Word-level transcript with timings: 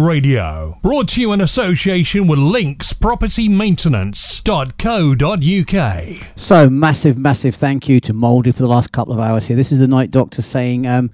Radio. 0.00 0.78
Brought 0.82 1.08
to 1.08 1.20
you 1.20 1.32
in 1.32 1.40
association 1.40 2.26
with 2.26 2.38
Links 2.38 2.92
Property 2.92 3.48
Maintenance.co.uk. 3.48 6.26
So, 6.36 6.70
massive, 6.70 7.18
massive 7.18 7.54
thank 7.54 7.88
you 7.88 8.00
to 8.00 8.12
Mouldy 8.12 8.52
for 8.52 8.62
the 8.62 8.68
last 8.68 8.92
couple 8.92 9.12
of 9.12 9.20
hours 9.20 9.46
here. 9.46 9.56
This 9.56 9.70
is 9.70 9.78
the 9.78 9.88
Night 9.88 10.10
Doctor 10.10 10.42
saying, 10.42 10.86
um, 10.86 11.10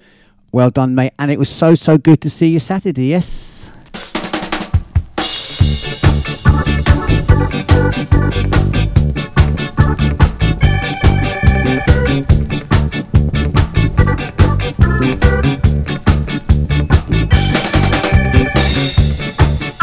well 0.53 0.71
done, 0.71 0.95
mate. 0.95 1.13
And 1.19 1.31
it 1.31 1.39
was 1.39 1.49
so, 1.49 1.75
so 1.75 1.99
good 1.99 2.21
to 2.23 2.31
see 2.31 2.49
you 2.49 2.61
Saturday, 2.61 3.07
yes? 3.07 3.73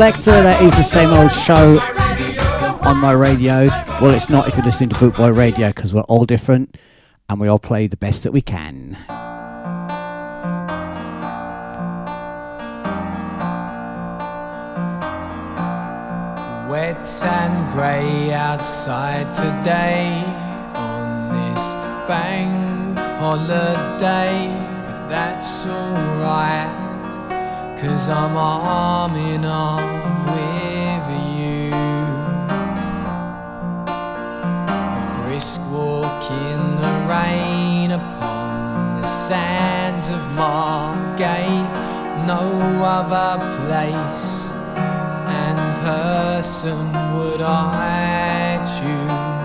selector. 0.00 0.42
That 0.42 0.62
is 0.62 0.74
the 0.76 0.82
same 0.82 1.10
old 1.10 1.30
show 1.30 1.78
on 2.88 2.96
my 2.96 3.12
radio. 3.12 3.66
Well, 4.00 4.14
it's 4.14 4.30
not 4.30 4.48
if 4.48 4.56
you're 4.56 4.64
listening 4.64 4.88
to 4.88 4.94
Bootboy 4.94 5.36
Radio 5.36 5.68
because 5.68 5.92
we're 5.92 6.00
all 6.04 6.24
different 6.24 6.78
and 7.28 7.38
we 7.38 7.48
all 7.48 7.58
play 7.58 7.86
the 7.86 7.98
best 7.98 8.22
that 8.22 8.32
we 8.32 8.40
can. 8.40 8.96
Wet 16.70 17.04
and 17.22 17.72
grey 17.74 18.32
outside 18.32 19.30
today 19.34 20.24
on 20.76 21.52
this 21.52 21.74
bank 22.08 22.98
holiday, 23.18 24.48
but 24.86 25.08
that's 25.08 25.66
alright. 25.66 26.89
Cause 27.80 28.10
I'm 28.10 28.36
arm 28.36 29.16
in 29.16 29.46
arm 29.46 30.26
with 30.26 31.06
you. 31.34 31.72
A 34.68 35.12
brisk 35.14 35.62
walk 35.70 36.22
in 36.30 36.76
the 36.76 36.92
rain 37.08 37.92
upon 37.92 39.00
the 39.00 39.06
sands 39.06 40.10
of 40.10 40.30
Margate. 40.32 41.70
No 42.26 42.84
other 42.84 43.38
place 43.64 44.50
and 45.26 45.58
person 45.80 46.76
would 47.16 47.40
I 47.40 48.58
choose. 48.76 49.40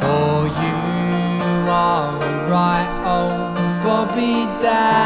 For 0.00 0.48
you 0.48 1.70
are 1.70 2.18
right, 2.50 2.90
Bobby 3.90 4.46
Dad. 4.62 5.00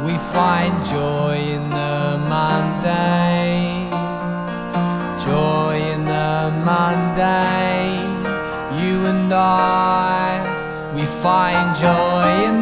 We 0.06 0.16
find 0.16 0.72
joy 0.84 1.36
in 1.56 1.68
the 1.68 2.16
mundane, 2.32 3.90
joy 5.18 5.76
in 5.94 6.04
the 6.04 6.50
mundane. 6.68 8.14
You 8.80 9.06
and 9.12 9.32
I, 9.32 10.92
we 10.94 11.04
find 11.04 11.74
joy 11.76 12.28
in 12.48 12.57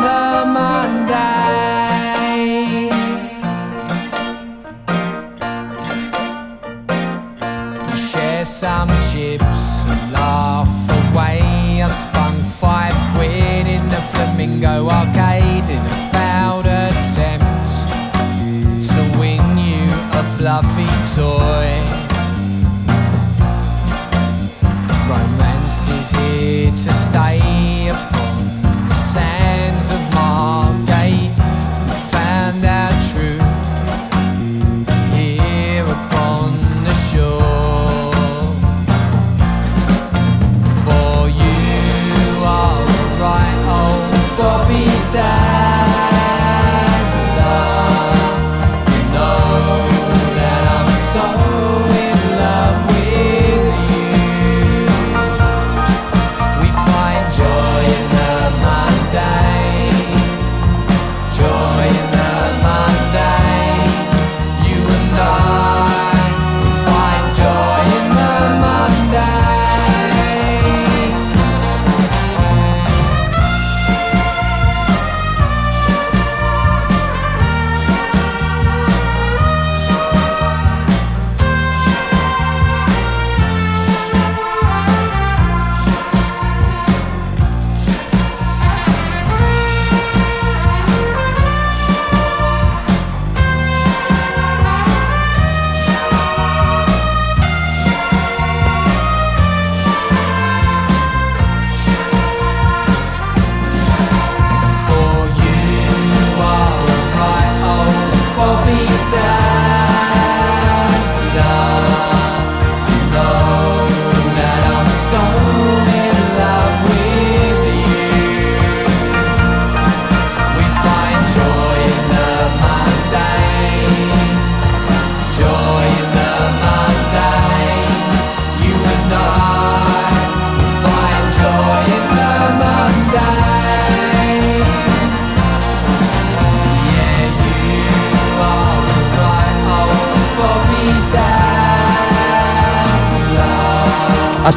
some 8.57 8.89
chips 9.13 9.85
and 9.85 10.13
laugh 10.13 10.89
away. 10.89 11.83
I 11.83 11.89
spun 11.89 12.43
five 12.43 12.95
quid 13.15 13.67
in 13.67 13.87
the 13.91 14.01
Flamingo 14.01 14.89
arcade 14.89 15.69
in 15.69 15.85
a 15.85 16.11
failed 16.11 16.65
attempt 16.65 17.69
to 18.89 19.19
win 19.19 19.59
you 19.59 19.85
a 20.19 20.25
fluffy 20.25 20.89
toy. 21.15 21.69
Romance 25.07 25.89
is 25.89 26.11
here 26.13 26.71
to 26.71 26.95
stay 26.95 27.89
upon 27.89 28.63
the 28.89 28.95
sands 28.95 29.91
of 29.91 30.06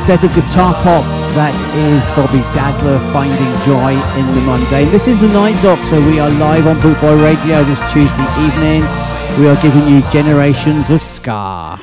Dead 0.09 0.23
of 0.23 0.33
Guitar 0.33 0.73
Pop. 0.81 1.05
That 1.37 1.53
is 1.77 2.01
Bobby 2.17 2.41
Dazzler 2.57 2.97
finding 3.13 3.53
joy 3.61 3.93
in 4.17 4.25
the 4.33 4.41
mundane. 4.41 4.89
This 4.89 5.07
is 5.07 5.21
the 5.21 5.27
Night 5.27 5.61
Doctor. 5.61 6.01
We 6.01 6.19
are 6.19 6.31
live 6.31 6.65
on 6.65 6.77
Bootboy 6.77 7.21
Radio 7.21 7.63
this 7.65 7.79
Tuesday 7.93 8.25
evening. 8.41 8.81
We 9.37 9.47
are 9.47 9.61
giving 9.61 9.87
you 9.87 10.01
generations 10.09 10.89
of 10.89 11.03
ska. 11.03 11.77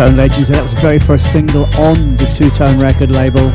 Town 0.00 0.16
Legends, 0.16 0.48
and 0.48 0.56
that 0.56 0.62
was 0.62 0.74
the 0.74 0.80
very 0.80 0.98
first 0.98 1.30
single 1.30 1.64
on 1.78 2.16
the 2.16 2.24
Two 2.34 2.48
Tone 2.48 2.78
record 2.78 3.10
label. 3.10 3.50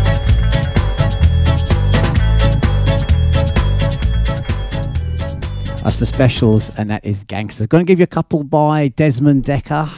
That's 5.82 5.98
the 5.98 6.06
specials, 6.06 6.70
and 6.78 6.88
that 6.92 7.04
is 7.04 7.24
Gangsters. 7.24 7.66
Going 7.66 7.84
to 7.84 7.92
give 7.92 7.98
you 7.98 8.04
a 8.04 8.06
couple 8.06 8.44
by 8.44 8.90
Desmond 8.90 9.44
Dekker. 9.44 9.90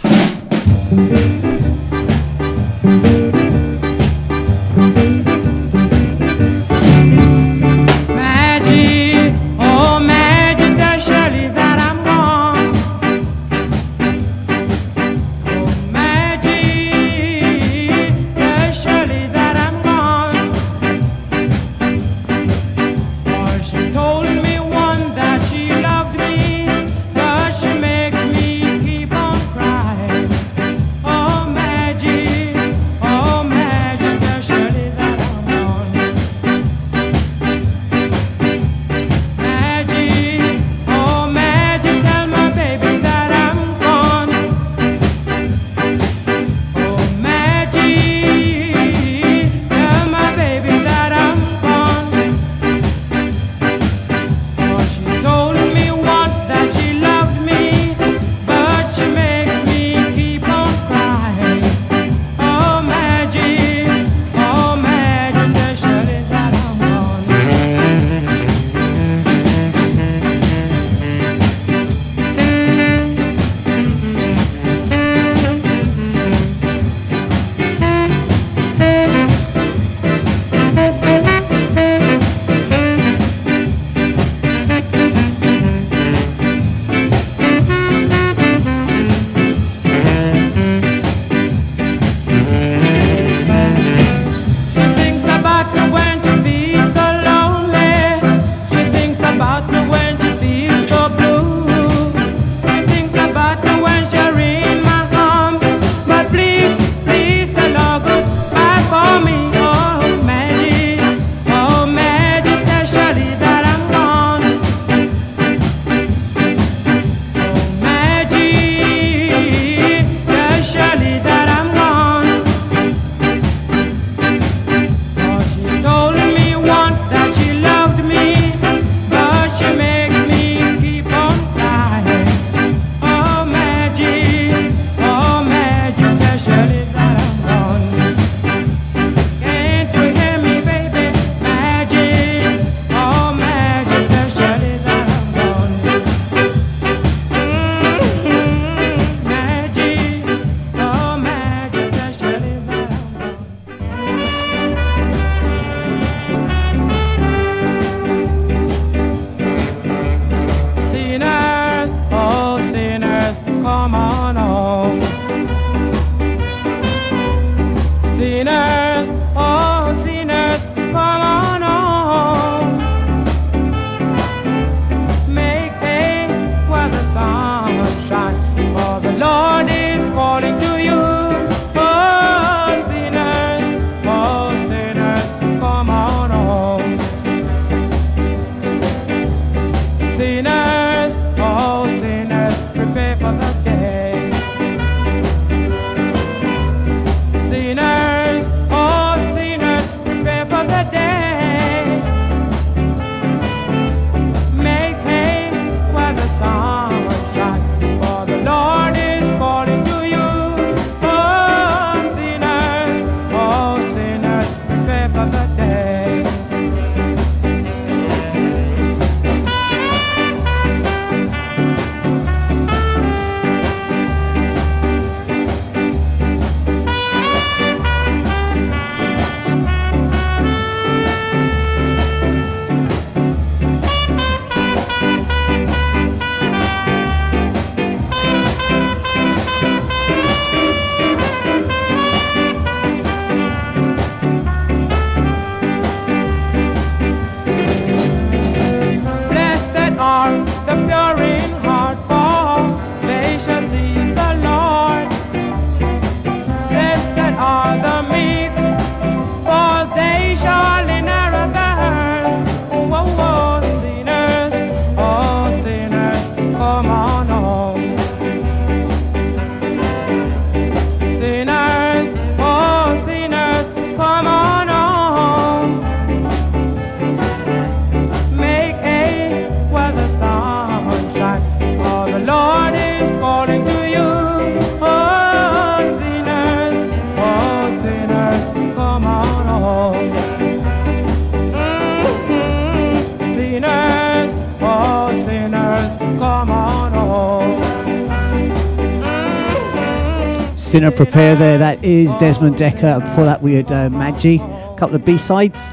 Sinner 300.67 300.91
Prepare 300.91 301.37
there, 301.37 301.57
that 301.57 301.81
is 301.81 302.13
Desmond 302.15 302.57
Dekker. 302.57 302.99
Before 302.99 303.23
that, 303.23 303.41
we 303.41 303.53
had 303.53 303.71
uh, 303.71 303.87
Maggi, 303.87 304.35
a 304.35 304.75
couple 304.75 304.97
of 304.97 305.05
B 305.05 305.17
sides, 305.17 305.71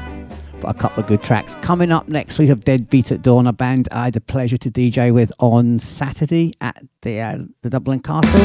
but 0.61 0.73
a 0.73 0.73
couple 0.73 1.03
of 1.03 1.07
good 1.09 1.21
tracks. 1.21 1.53
Coming 1.55 1.91
up 1.91 2.07
next, 2.07 2.39
we 2.39 2.47
have 2.47 2.63
Dead 2.63 2.89
Beat 2.89 3.11
at 3.11 3.21
Dawn, 3.21 3.45
a 3.45 3.51
band 3.51 3.89
I 3.91 4.05
had 4.05 4.13
the 4.13 4.21
pleasure 4.21 4.55
to 4.55 4.71
DJ 4.71 5.13
with 5.13 5.33
on 5.37 5.79
Saturday 5.81 6.53
at 6.61 6.81
the, 7.01 7.19
uh, 7.19 7.39
the 7.61 7.69
Dublin 7.69 7.99
Castle. 7.99 8.39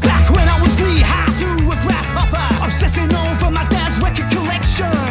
Back 0.00 0.30
when 0.30 0.48
I 0.48 0.60
was 0.62 0.78
knee 0.78 1.00
high 1.00 1.26
to 1.40 1.64
a 1.66 1.82
grasshopper, 1.82 2.64
obsessing 2.64 3.12
over 3.12 3.50
my 3.50 3.68
dad's 3.68 4.00
record 4.00 4.30
collection. 4.30 5.09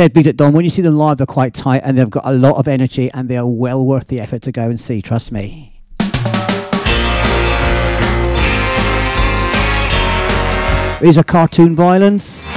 they're 0.00 0.08
big 0.08 0.26
at 0.26 0.34
Don. 0.34 0.54
When 0.54 0.64
you 0.64 0.70
see 0.70 0.80
them 0.80 0.96
live, 0.96 1.18
they're 1.18 1.26
quite 1.26 1.52
tight 1.52 1.82
and 1.84 1.98
they've 1.98 2.08
got 2.08 2.24
a 2.24 2.32
lot 2.32 2.56
of 2.56 2.66
energy 2.66 3.10
and 3.12 3.28
they 3.28 3.36
are 3.36 3.46
well 3.46 3.84
worth 3.84 4.08
the 4.08 4.18
effort 4.18 4.40
to 4.42 4.52
go 4.52 4.70
and 4.70 4.80
see, 4.80 5.02
trust 5.02 5.30
me. 5.30 5.82
These 11.02 11.18
are 11.18 11.22
cartoon 11.22 11.76
violence. 11.76 12.50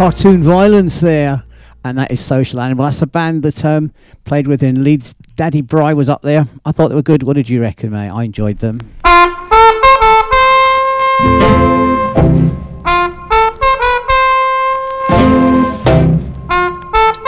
Cartoon 0.00 0.42
violence 0.42 0.98
there, 1.00 1.44
and 1.84 1.98
that 1.98 2.10
is 2.10 2.24
Social 2.24 2.58
Animal. 2.58 2.86
That's 2.86 3.02
a 3.02 3.06
band 3.06 3.42
that 3.42 3.62
um, 3.66 3.92
played 4.24 4.48
within 4.48 4.82
Leeds. 4.82 5.14
Daddy 5.36 5.60
Bry 5.60 5.92
was 5.92 6.08
up 6.08 6.22
there. 6.22 6.48
I 6.64 6.72
thought 6.72 6.88
they 6.88 6.94
were 6.94 7.02
good. 7.02 7.22
What 7.22 7.36
did 7.36 7.50
you 7.50 7.60
reckon, 7.60 7.90
mate? 7.90 8.08
I 8.08 8.22
enjoyed 8.22 8.60
them. 8.60 8.78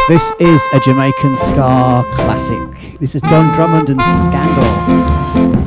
This 0.09 0.33
is 0.41 0.63
a 0.73 0.81
Jamaican 0.81 1.37
ska 1.37 2.05
classic. 2.15 2.99
This 3.01 3.15
is 3.15 3.21
Don 3.21 3.53
Drummond 3.53 3.91
and 3.91 4.01
Scandal. 4.01 5.62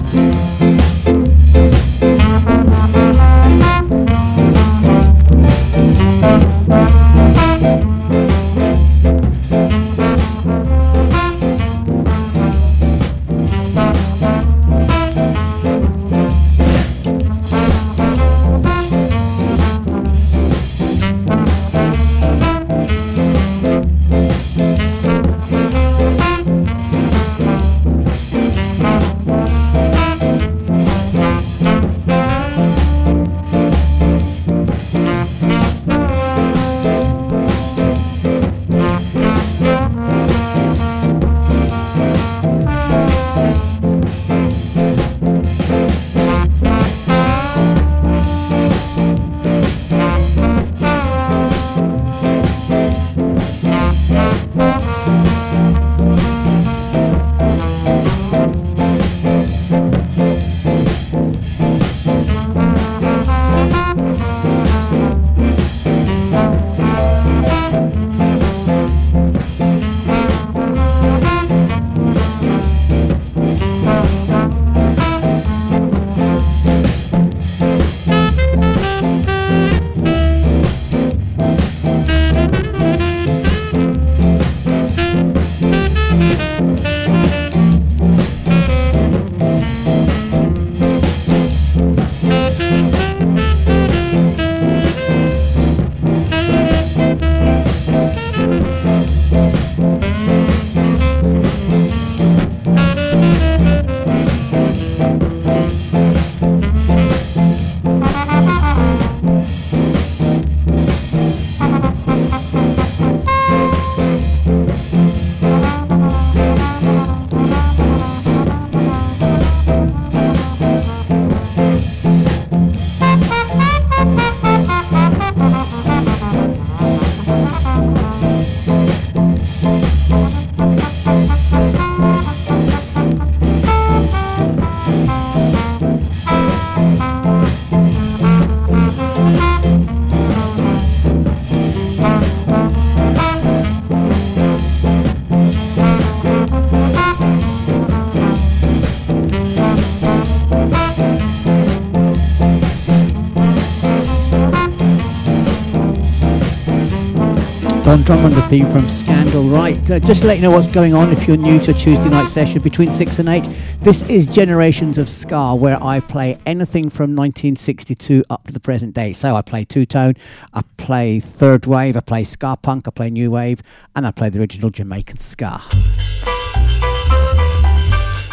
Drummond, 158.06 158.36
the 158.36 158.42
theme 158.44 158.70
from 158.70 158.88
Scandal. 158.88 159.50
Right, 159.50 159.90
uh, 159.90 159.98
just 160.00 160.22
to 160.22 160.28
let 160.28 160.38
you 160.38 160.44
know 160.44 160.52
what's 160.52 160.68
going 160.68 160.94
on 160.94 161.12
if 161.12 161.28
you're 161.28 161.38
new 161.38 161.60
to 161.62 161.72
a 161.72 161.74
Tuesday 161.74 162.08
night 162.08 162.30
session 162.30 162.62
between 162.62 162.92
6 162.92 163.18
and 163.18 163.28
8. 163.28 163.50
This 163.82 164.04
is 164.04 164.28
Generations 164.28 165.00
of 165.00 165.10
Ska, 165.10 165.56
where 165.56 165.82
I 165.82 166.02
play 166.02 166.38
anything 166.46 166.92
from 166.92 167.16
1962 167.16 168.24
up 168.30 168.46
to 168.46 168.54
the 168.54 168.60
present 168.60 168.94
day. 168.94 169.12
So 169.12 169.36
I 169.36 169.42
play 169.42 169.66
two 169.66 169.88
tone, 169.88 170.14
I 170.54 170.62
play 170.78 171.20
third 171.20 171.66
wave, 171.66 171.98
I 171.98 172.00
play 172.02 172.26
ska 172.26 172.56
punk, 172.62 172.88
I 172.88 172.92
play 172.92 173.10
new 173.10 173.32
wave, 173.32 173.64
and 173.96 174.06
I 174.06 174.12
play 174.12 174.30
the 174.30 174.40
original 174.40 174.70
Jamaican 174.70 175.18
ska. 175.18 175.64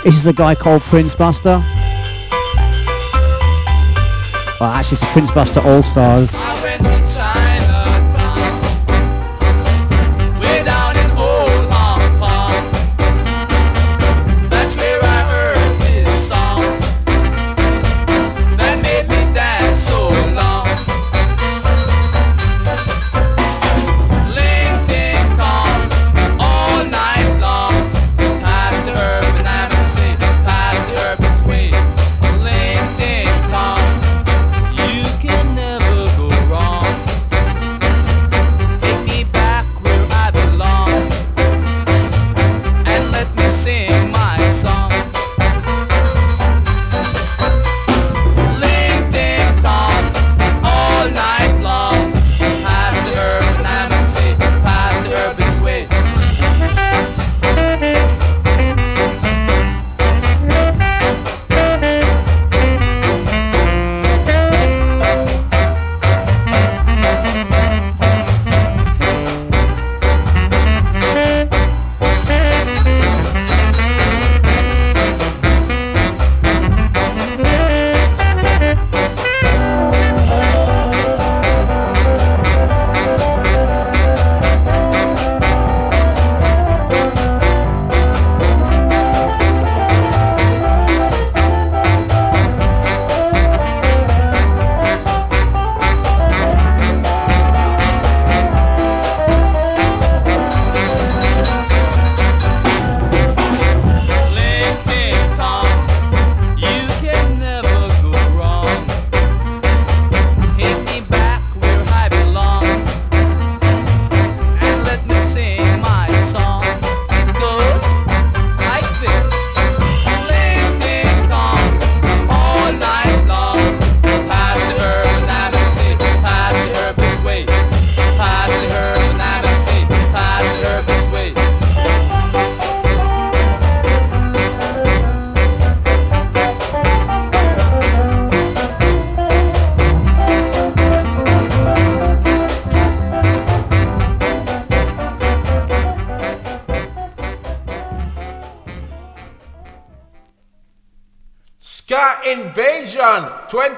This 0.05 0.17
is 0.17 0.27
a 0.27 0.35
guy 0.35 0.55
called 0.55 0.83
Prince 0.83 1.15
Buster. 1.15 1.63
Well, 4.61 4.71
actually, 4.71 4.97
it's 4.97 5.03
a 5.03 5.07
Prince 5.07 5.31
Buster 5.31 5.61
All 5.61 5.83
Stars. 5.83 6.31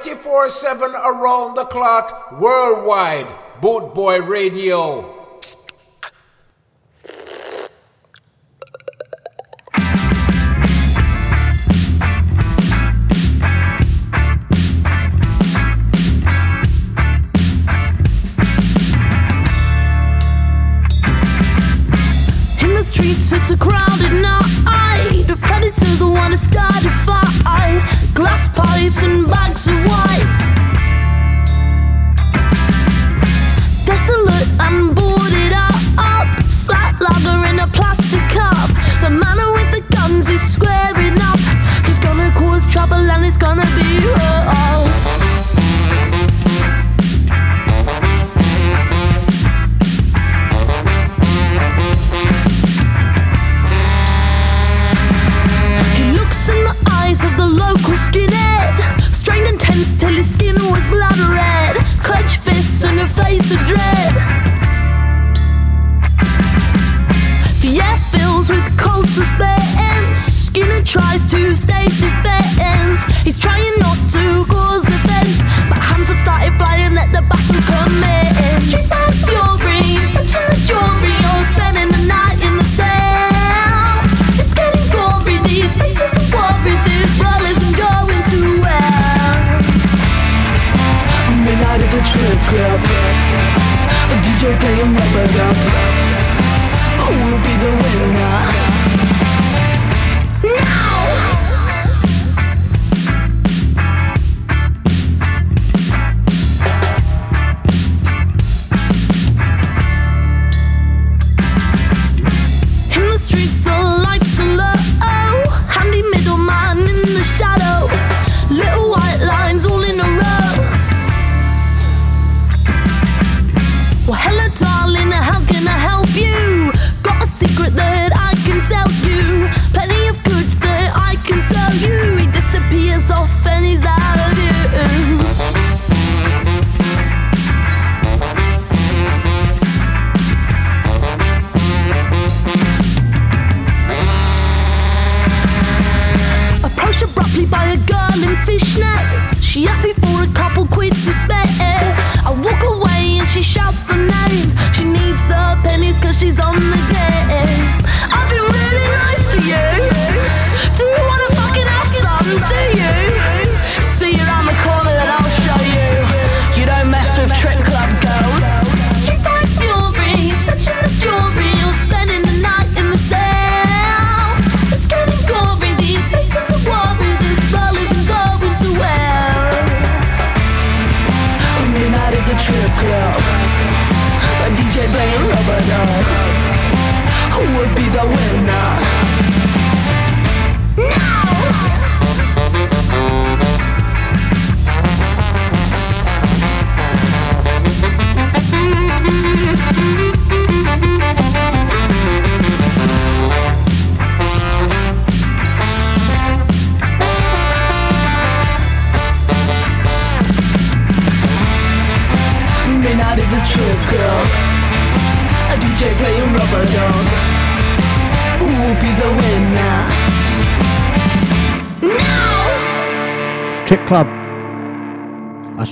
24 0.04 0.50
7 0.50 0.90
around 0.90 1.54
the 1.54 1.64
clock 1.64 2.32
worldwide. 2.38 3.26
Boot 3.62 3.94
Boy 3.94 4.20
Radio. 4.20 5.13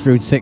Route 0.06 0.22
6. 0.22 0.41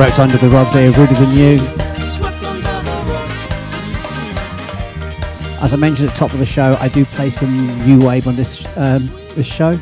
swept 0.00 0.18
under 0.18 0.38
the 0.38 0.48
rug 0.48 0.72
there, 0.72 0.90
rooted 0.92 1.14
Than 1.18 1.36
You. 1.36 1.58
As 5.62 5.74
I 5.74 5.76
mentioned 5.76 6.08
at 6.08 6.14
the 6.14 6.18
top 6.18 6.32
of 6.32 6.38
the 6.38 6.46
show, 6.46 6.74
I 6.80 6.88
do 6.88 7.04
play 7.04 7.28
some 7.28 7.86
new 7.86 7.98
wave 8.06 8.26
on 8.26 8.34
this 8.34 8.66
um, 8.78 9.10
this 9.34 9.46
show. 9.46 9.78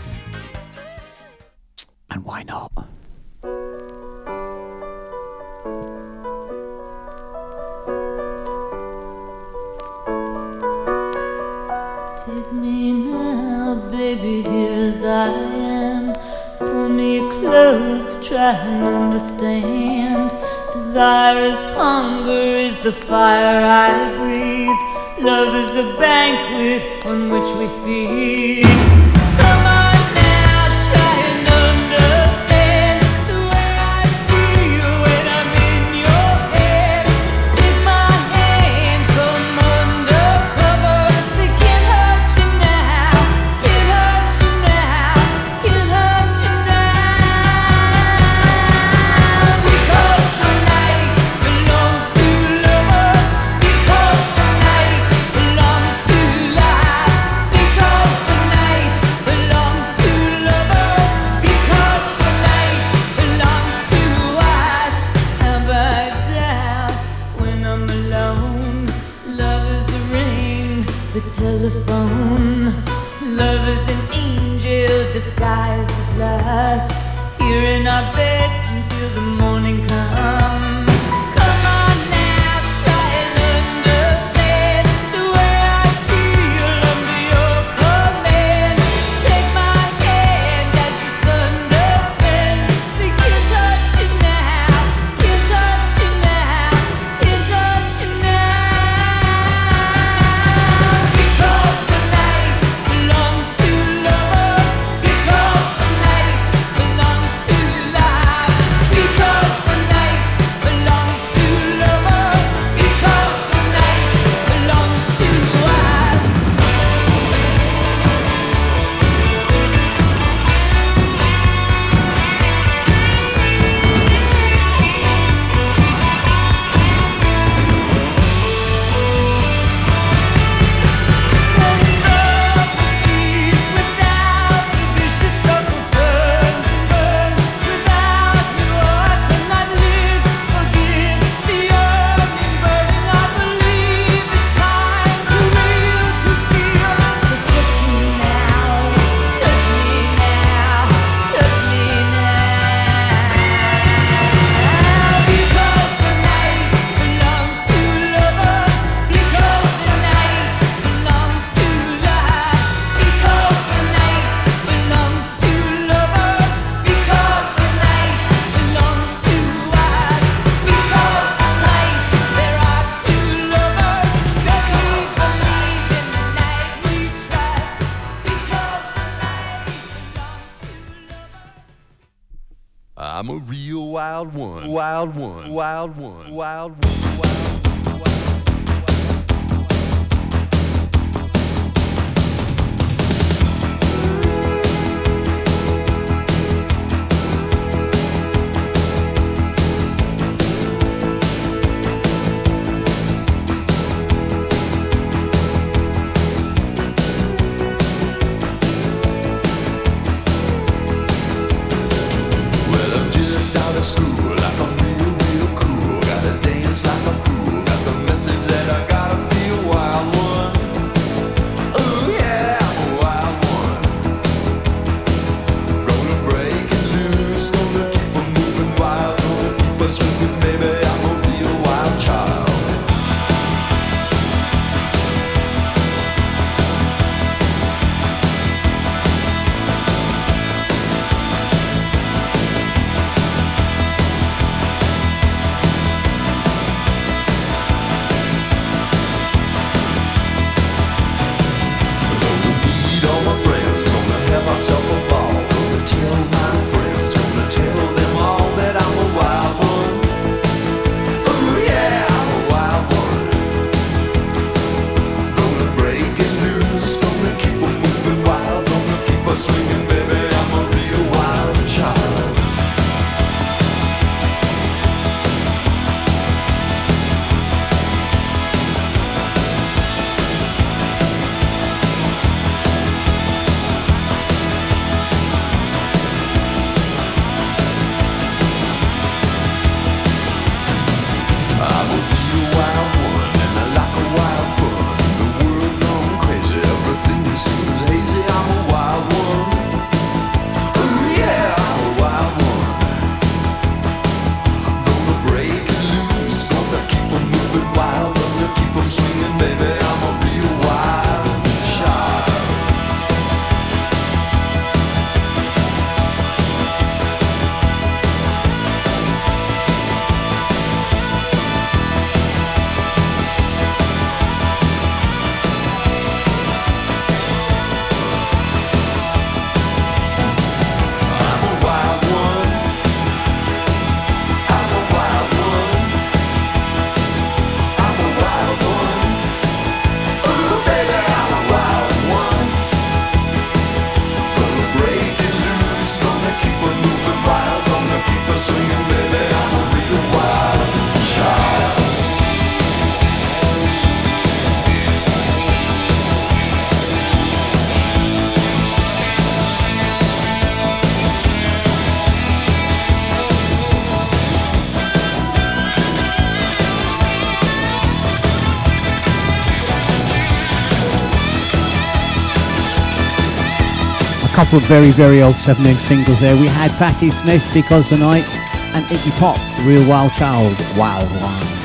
couple 374.49 374.61
of 374.61 374.65
very, 374.65 374.91
very 374.93 375.23
old 375.23 375.37
7 375.37 375.67
inch 375.67 375.79
singles 375.79 376.21
there. 376.21 376.35
We 376.35 376.47
had 376.47 376.71
Patti 376.79 377.11
Smith, 377.11 377.47
Because 377.53 377.91
the 377.91 377.99
Night, 377.99 378.25
and 378.73 378.83
Iggy 378.87 379.11
Pop, 379.19 379.37
The 379.59 379.63
Real 379.65 379.87
Wild 379.87 380.15
Child, 380.15 380.57
Wild 380.75 381.11
One. 381.21 381.59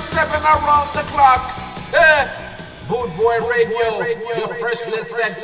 Seven 0.00 0.42
around 0.42 0.94
the 0.94 1.02
clock. 1.08 1.52
Eh. 1.92 2.56
Boot 2.88 3.16
Boy 3.16 3.38
Radio, 3.48 3.90
Boot 3.90 3.98
Boy 3.98 4.04
Radio 4.04 4.36
your 4.36 4.54
first 4.54 4.86
listen. 4.86 5.34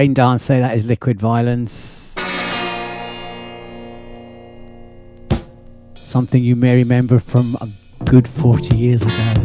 Train 0.00 0.14
Dancer, 0.14 0.60
that 0.60 0.74
is 0.78 0.86
Liquid 0.86 1.20
Violence. 1.20 2.16
Something 5.92 6.42
you 6.42 6.56
may 6.56 6.74
remember 6.76 7.18
from 7.18 7.54
a 7.60 7.68
good 8.06 8.26
40 8.26 8.78
years 8.78 9.02
ago. 9.02 9.39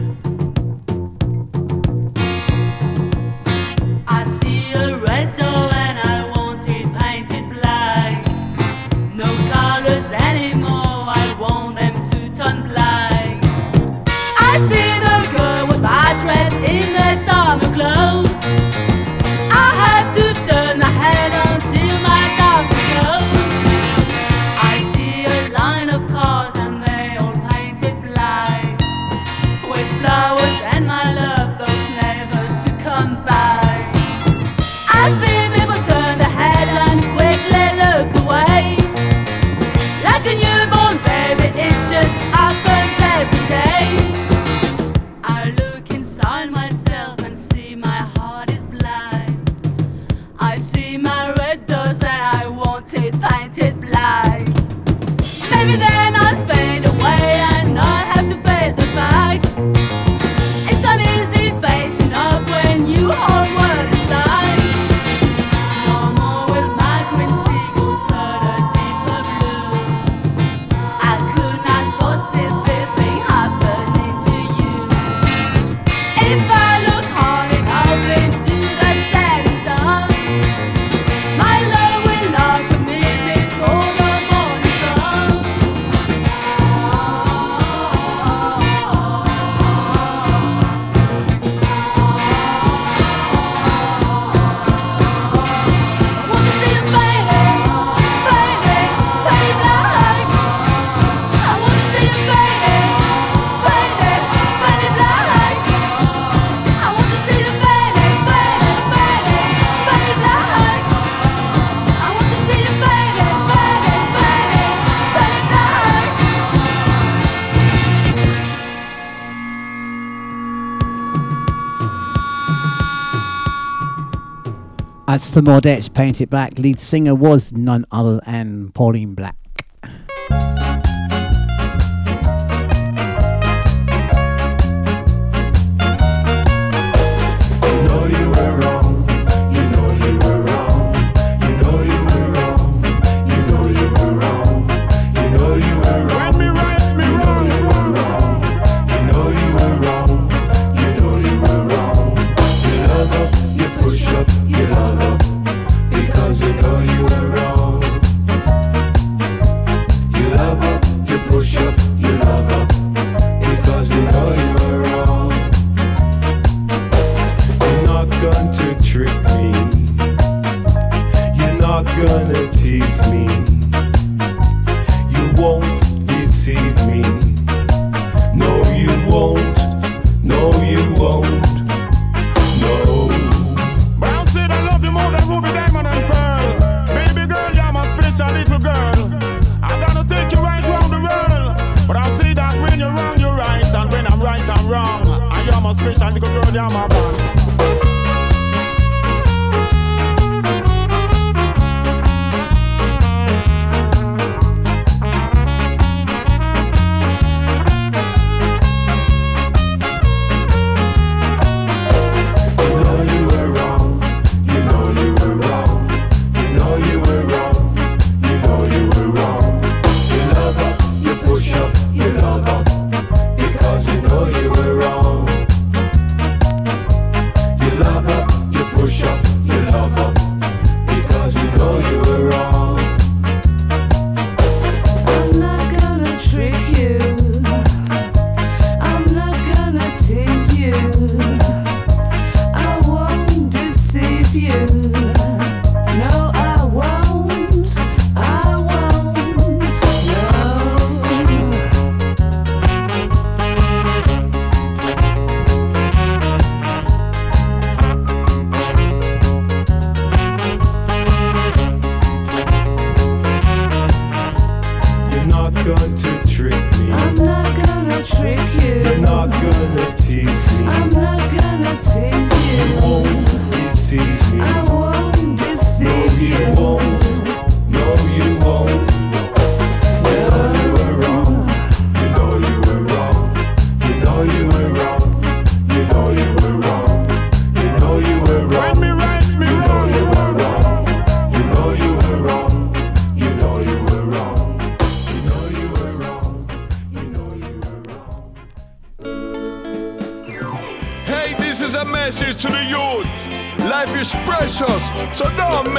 the 125.35 125.41
Modettes 125.41 125.93
painted 125.93 126.29
black, 126.29 126.57
lead 126.57 126.79
singer 126.79 127.13
was 127.13 127.51
none 127.51 127.85
other 127.91 128.21
than 128.25 128.71
Pauline 128.71 129.15
Black. 129.15 129.35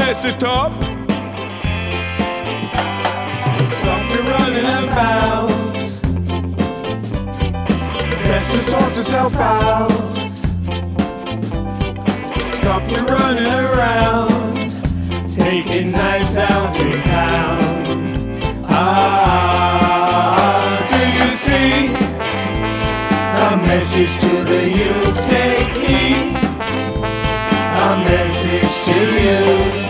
this 0.07 0.25
is 0.25 0.35
tough. 0.35 0.73
Something 3.83 4.25
running 4.27 4.67
about. 4.67 5.49
Best 8.23 8.51
to 8.53 8.59
sort 8.59 8.97
yourself 8.97 9.35
out. 9.35 9.91
Stop 12.41 12.89
you 12.89 13.05
running 13.07 13.53
around. 13.53 14.71
Taking 15.29 15.91
knives 15.91 16.35
down 16.35 16.73
to 16.75 16.93
town. 17.03 17.59
Ah, 18.69 19.67
do 20.89 20.99
you 21.19 21.29
see? 21.29 21.89
A 23.43 23.57
message 23.67 24.19
to 24.21 24.45
the 24.45 24.69
youth, 24.71 25.21
take 25.29 25.77
heed 25.77 26.37
a 27.79 27.97
message 27.99 28.75
to 28.85 28.99
you. 29.21 29.86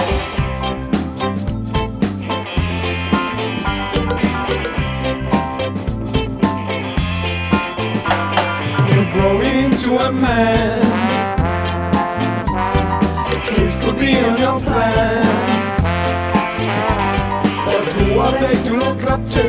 a 10.07 10.13
man. 10.13 10.83
Kids 13.45 13.77
could 13.77 13.99
be 13.99 14.19
on 14.21 14.39
your 14.39 14.61
plan. 14.61 15.27
But 17.67 17.89
who 17.95 18.19
are 18.21 18.39
they 18.41 18.57
to 18.67 18.73
look 18.77 19.03
up 19.11 19.27
to 19.35 19.45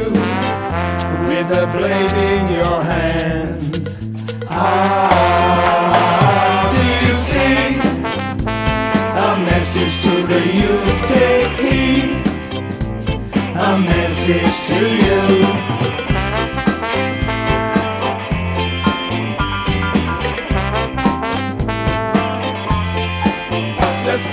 with 1.27 1.49
a 1.61 1.67
blade 1.75 2.15
in 2.31 2.43
your 2.55 2.81
hand? 2.81 3.89
Ah, 4.49 5.09
do 6.73 6.81
you 7.05 7.13
see 7.13 7.79
a 9.27 9.29
message 9.51 10.01
to 10.05 10.13
the 10.31 10.41
youth? 10.61 11.07
Take 11.13 11.55
heed. 11.65 12.15
A 13.55 13.77
message 13.77 14.57
to 14.69 14.79
you. 15.05 15.66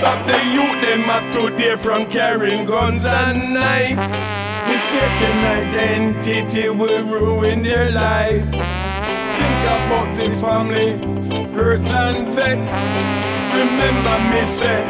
Stop 0.05 0.27
the 0.27 0.37
youth, 0.53 0.81
them 0.83 1.01
have 1.09 1.33
today 1.33 1.75
from 1.75 2.05
carrying 2.05 2.63
guns 2.63 3.03
and 3.05 3.55
knives. 3.55 3.97
Mistaken 4.69 5.37
identity 5.65 6.69
will 6.69 7.03
ruin 7.05 7.63
their 7.63 7.89
life. 7.89 8.43
Think 8.51 9.61
about 9.65 10.15
the 10.15 10.25
family, 10.39 10.91
hurt 11.55 11.79
and 11.91 12.27
vex. 12.35 12.59
Remember 13.57 14.17
me, 14.31 14.45
say, 14.45 14.81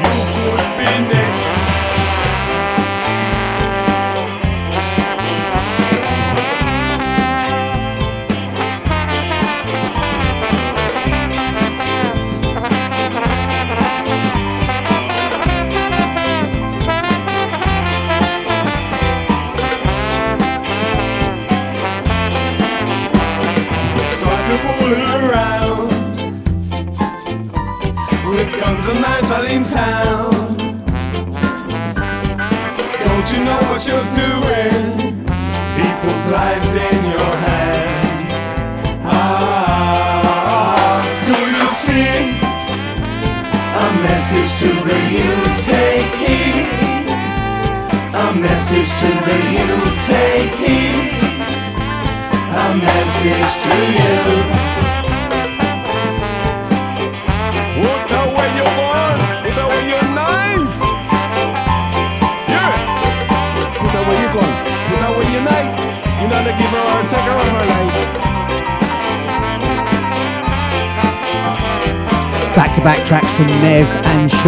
you 0.00 0.20
could 0.32 0.68
be 0.78 0.88
next. 1.12 1.47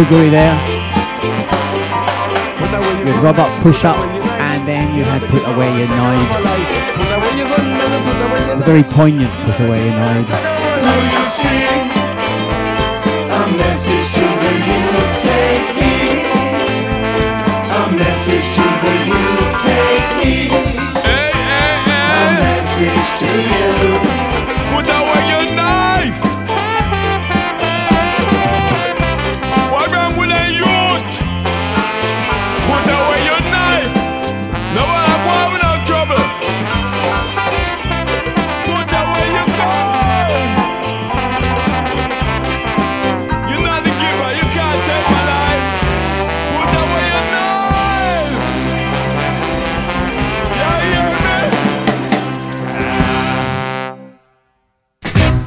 Figuri 0.01 0.31
there. 0.31 0.57
Your 3.05 3.21
rub 3.21 3.37
up, 3.37 3.51
push 3.61 3.85
up, 3.85 3.97
and 3.97 4.67
then 4.67 4.95
you 4.95 5.03
had 5.03 5.21
put 5.29 5.43
away 5.53 5.69
your 5.77 5.87
knives. 5.89 6.25
Very 8.65 8.81
poignant 8.81 9.31
put 9.45 9.59
away 9.59 9.85
your 9.85 9.93
knives. 9.93 10.31
A 13.29 13.45
message 13.53 14.13
to 14.17 14.25
the 14.41 14.53
youth 14.65 15.13
take 15.21 15.69
me. 15.77 16.25
A 17.69 17.91
message 17.93 18.47
to 18.57 18.65
the 18.81 18.95
youth 19.05 19.53
taking. 19.61 20.49
A 22.17 22.33
message 22.41 23.09
to 23.21 23.29
you. 23.53 23.69
Put 24.73 24.89
away 24.89 25.21
your 25.29 25.40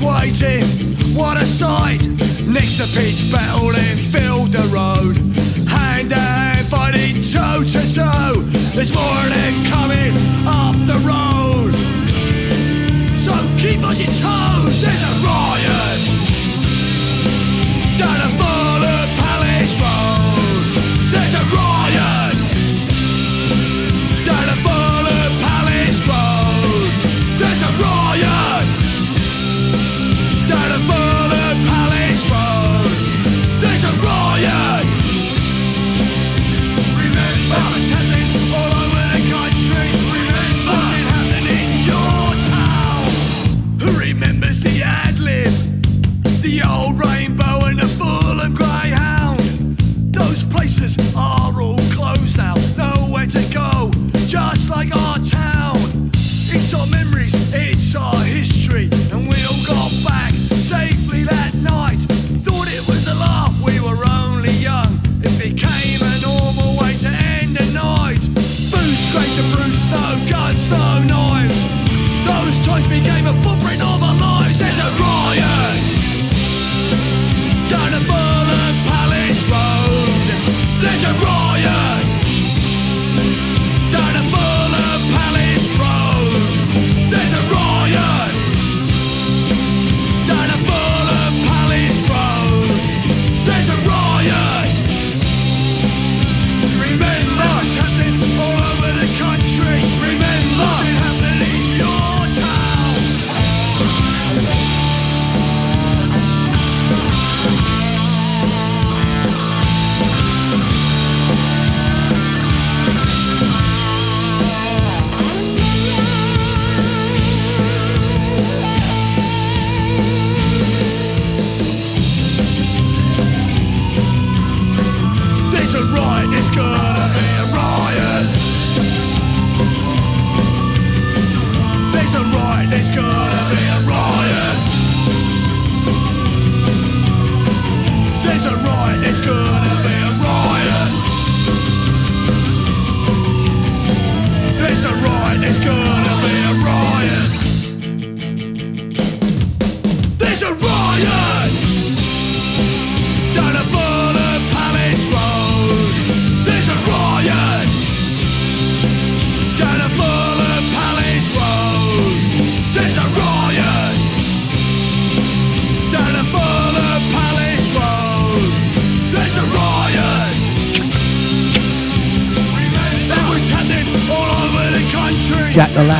waiting, 0.00 0.64
what 1.16 1.36
a 1.36 1.44
sight! 1.44 2.06
Next 2.48 2.78
to 2.78 3.00
Pete. 3.00 3.13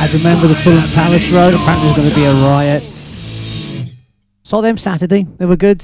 Lad, 0.05 0.13
remember 0.13 0.45
the 0.45 0.53
Fulham 0.53 0.87
Palace 0.93 1.31
Road? 1.31 1.55
Apparently 1.55 1.87
there's 1.93 1.97
going 1.97 2.09
to 2.09 2.15
be 2.15 2.25
a 2.25 2.33
riot. 2.47 2.83
Saw 4.43 4.61
them 4.61 4.77
Saturday. 4.77 5.23
They 5.23 5.45
were 5.47 5.55
good. 5.55 5.83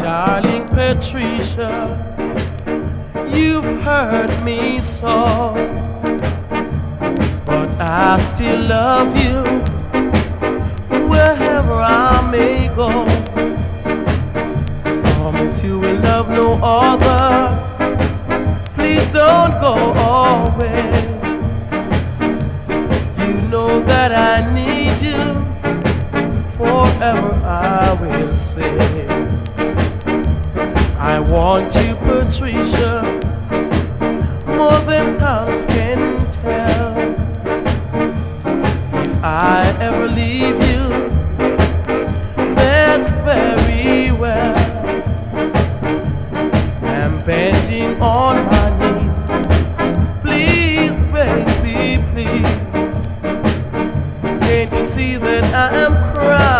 Darling 0.00 0.68
Patricia, 0.68 1.98
you've 3.34 3.64
hurt 3.82 4.44
me 4.44 4.80
so, 4.82 5.52
but 7.44 7.68
I 7.80 8.34
still 8.34 8.60
love 8.60 9.16
you 9.16 9.42
wherever 11.08 11.74
I 11.74 12.30
may 12.30 12.68
go. 12.76 13.23
You 15.64 15.78
will 15.78 15.98
love 16.00 16.28
no 16.28 16.60
other. 16.62 17.56
Please 18.74 19.06
don't 19.06 19.58
go 19.62 19.74
away. 20.12 20.92
You 23.18 23.32
know 23.48 23.82
that 23.84 24.12
I 24.12 24.52
need 24.52 25.00
you 25.00 25.22
forever. 26.58 27.32
I 27.42 27.94
will 27.98 28.36
say. 28.36 29.08
I 30.98 31.18
want 31.18 31.74
you, 31.76 31.94
Patricia, 31.96 33.02
more 34.46 34.80
than 34.90 35.18
tongues 35.18 35.64
can 35.64 36.30
tell. 36.42 36.92
If 39.00 39.24
I 39.24 39.74
ever 39.80 40.08
leave 40.08 40.60
you, 40.70 40.93
I 55.42 55.84
am 55.84 56.14
crying? 56.14 56.53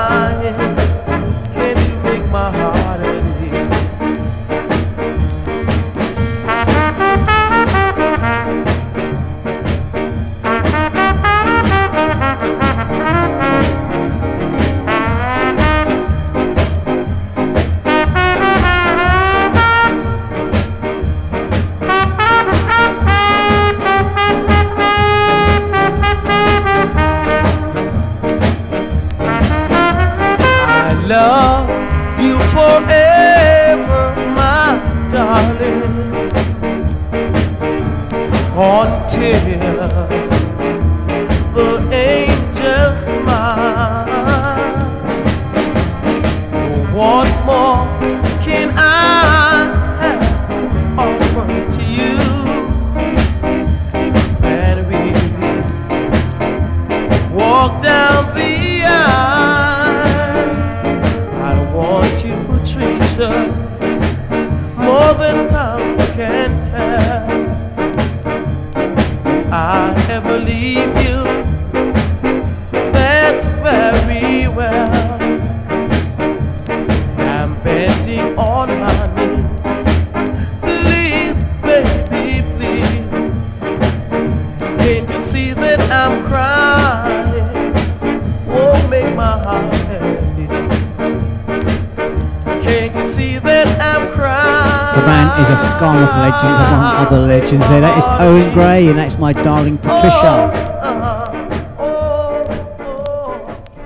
My 99.24 99.32
darling 99.32 99.78
Patricia. 99.78 100.52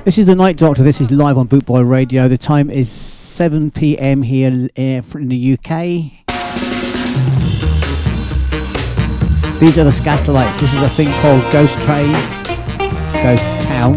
This 0.04 0.18
is 0.18 0.26
the 0.26 0.34
Night 0.34 0.56
Doctor. 0.56 0.82
This 0.82 1.00
is 1.00 1.12
live 1.12 1.38
on 1.38 1.46
Bootboy 1.46 1.88
Radio. 1.88 2.26
The 2.26 2.36
time 2.36 2.70
is 2.70 2.90
7 2.90 3.70
p.m. 3.70 4.22
here 4.22 4.50
uh, 4.50 4.80
in 4.80 5.28
the 5.28 5.52
UK. 5.52 5.70
These 9.60 9.78
are 9.78 9.84
the 9.84 9.92
Skatalites. 9.92 10.58
This 10.58 10.74
is 10.74 10.82
a 10.82 10.88
thing 10.88 11.06
called 11.20 11.52
Ghost 11.52 11.78
Train, 11.82 12.10
Ghost 13.22 13.62
Town, 13.62 13.94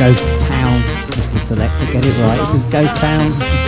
Ghost 0.00 0.40
Town. 0.40 0.82
Mr. 1.12 1.38
Selector, 1.38 1.92
get 1.92 2.04
it 2.04 2.18
right. 2.18 2.40
This 2.40 2.54
is 2.54 2.64
Ghost 2.64 2.96
Town. 2.96 3.63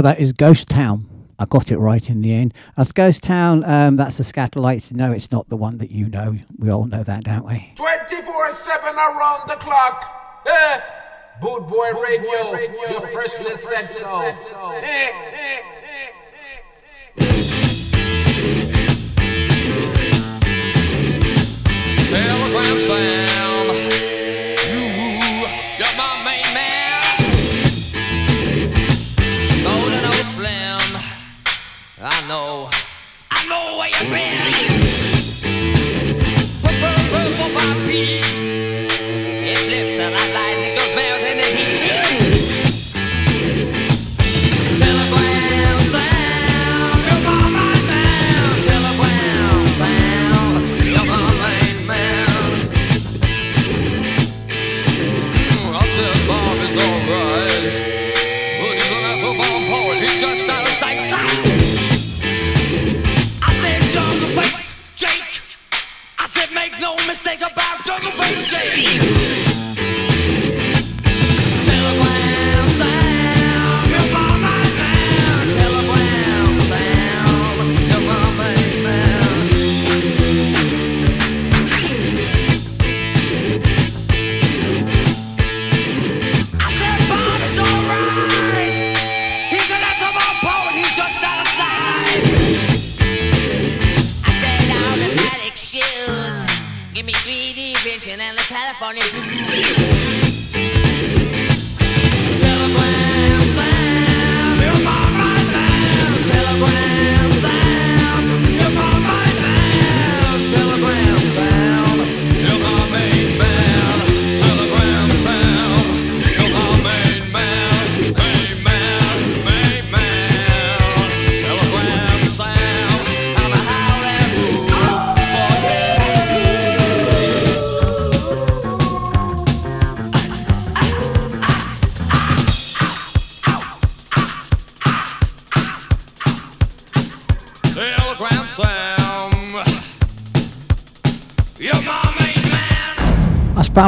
so 0.00 0.04
that 0.04 0.18
is 0.18 0.32
Ghost 0.32 0.66
Town. 0.66 1.06
I 1.38 1.44
got 1.44 1.70
it 1.70 1.76
right 1.76 2.08
in 2.08 2.22
the 2.22 2.32
end. 2.32 2.54
As 2.74 2.90
Ghost 2.90 3.22
Town, 3.22 3.62
um, 3.64 3.96
that's 3.96 4.16
the 4.16 4.22
Skatalites. 4.22 4.94
No, 4.94 5.12
it's 5.12 5.30
not 5.30 5.50
the 5.50 5.58
one 5.58 5.76
that 5.76 5.90
you 5.90 6.08
know. 6.08 6.38
We 6.58 6.70
all 6.72 6.86
know 6.86 7.02
that, 7.02 7.24
don't 7.24 7.44
we? 7.44 7.72
24 7.74 8.52
7 8.54 8.94
around 8.94 9.46
the 9.46 9.56
clock. 9.56 10.42
Eh. 10.46 10.80
Boot 11.42 11.68
Boy 11.68 11.92
Boot 11.92 12.02
Radio, 12.02 12.30
boy, 12.30 12.52
radio, 12.54 12.72
radio, 12.78 12.90
your 12.92 13.08
first 13.08 13.38
eh? 13.40 13.44
eh, 14.82 15.10
eh, 15.34 15.60
Telegram 22.08 22.80
Sam. 22.80 23.49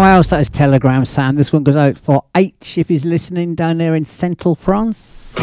else 0.00 0.30
that 0.30 0.40
is 0.40 0.48
Telegram 0.48 1.04
Sam. 1.04 1.34
This 1.34 1.52
one 1.52 1.64
goes 1.64 1.76
out 1.76 1.98
for 1.98 2.24
H 2.34 2.78
if 2.78 2.88
he's 2.88 3.04
listening 3.04 3.54
down 3.54 3.76
there 3.76 3.94
in 3.94 4.06
central 4.06 4.54
France. 4.54 5.36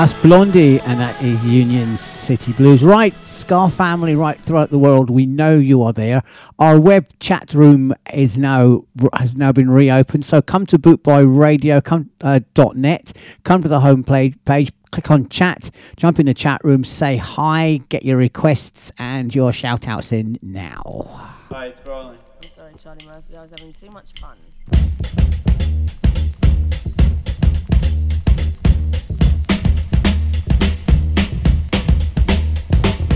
That's 0.00 0.14
Blondie, 0.14 0.80
and 0.80 0.98
that 0.98 1.22
is 1.22 1.44
Union 1.44 1.98
City 1.98 2.54
Blues. 2.54 2.82
Right, 2.82 3.12
Ska 3.26 3.68
family, 3.68 4.16
right 4.16 4.40
throughout 4.40 4.70
the 4.70 4.78
world, 4.78 5.10
we 5.10 5.26
know 5.26 5.58
you 5.58 5.82
are 5.82 5.92
there. 5.92 6.22
Our 6.58 6.80
web 6.80 7.06
chat 7.20 7.52
room 7.52 7.92
is 8.10 8.38
now 8.38 8.84
has 9.12 9.36
now 9.36 9.52
been 9.52 9.68
reopened. 9.68 10.24
So 10.24 10.40
come 10.40 10.64
to 10.68 10.78
bootboyradio 10.78 11.84
come, 11.84 12.08
uh, 12.22 12.40
dot 12.54 12.78
net, 12.78 13.12
come 13.44 13.60
to 13.60 13.68
the 13.68 13.80
home 13.80 14.02
page, 14.02 14.36
page, 14.46 14.72
click 14.90 15.10
on 15.10 15.28
chat, 15.28 15.68
jump 15.98 16.18
in 16.18 16.24
the 16.24 16.32
chat 16.32 16.62
room, 16.64 16.82
say 16.82 17.18
hi, 17.18 17.82
get 17.90 18.02
your 18.02 18.16
requests 18.16 18.90
and 18.96 19.34
your 19.34 19.52
shout 19.52 19.86
outs 19.86 20.12
in 20.12 20.38
now. 20.40 21.42
Hi, 21.50 21.66
it's 21.66 21.86
rolling. 21.86 22.16
I'm 22.42 22.50
sorry, 22.56 22.72
Charlie 22.82 23.06
Murphy. 23.06 23.36
I 23.36 23.42
was 23.42 23.50
having 23.50 23.74
too 23.74 23.90
much 23.90 24.18
fun. 24.18 25.49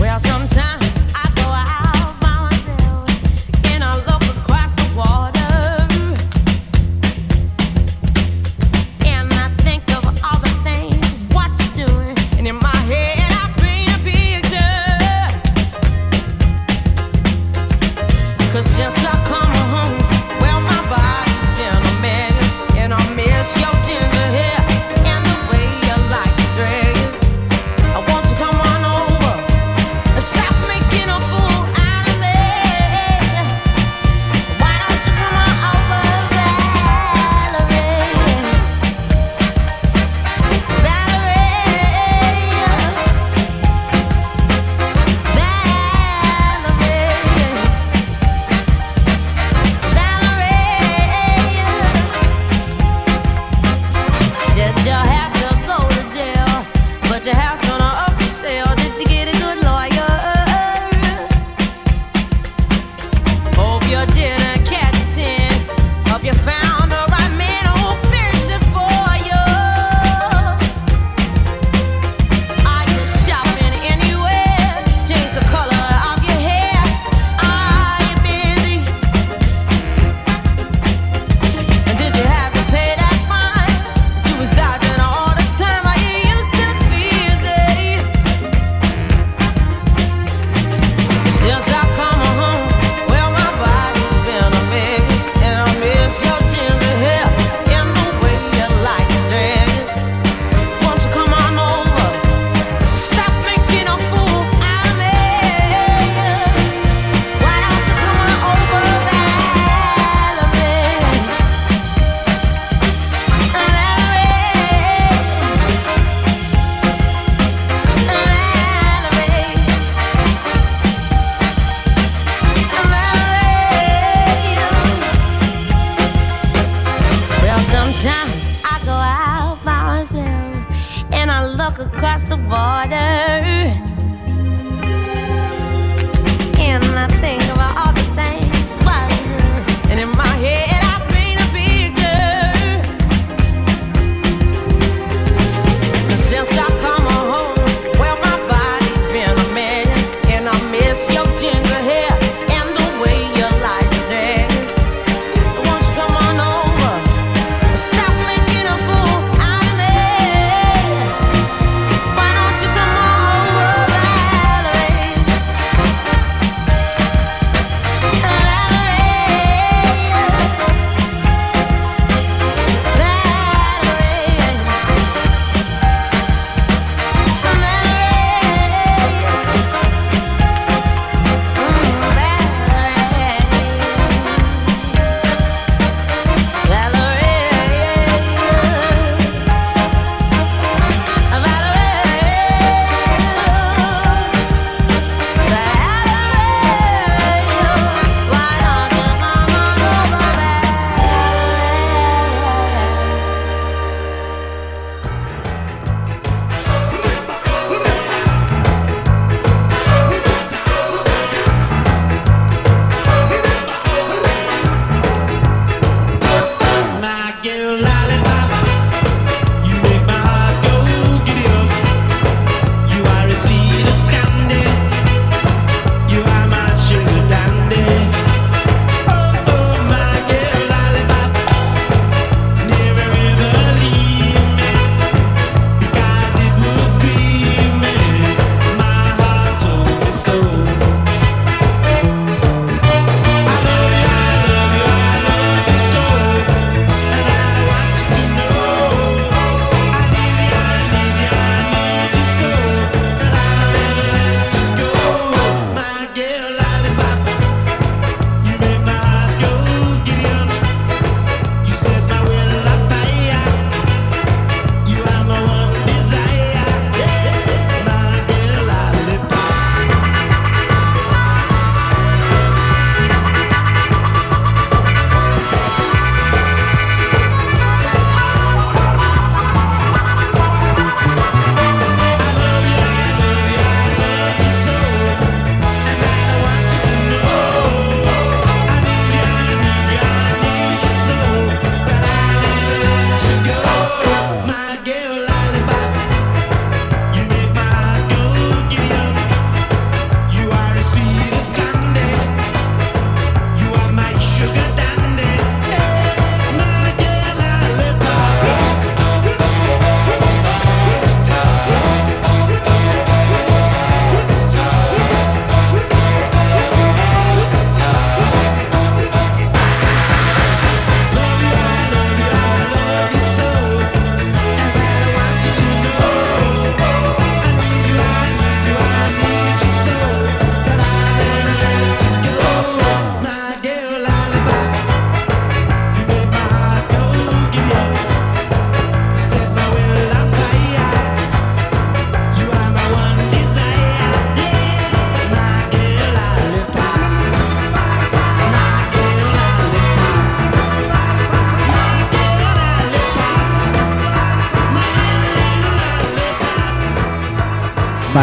Well, 0.05 0.19
sometimes 0.19 0.54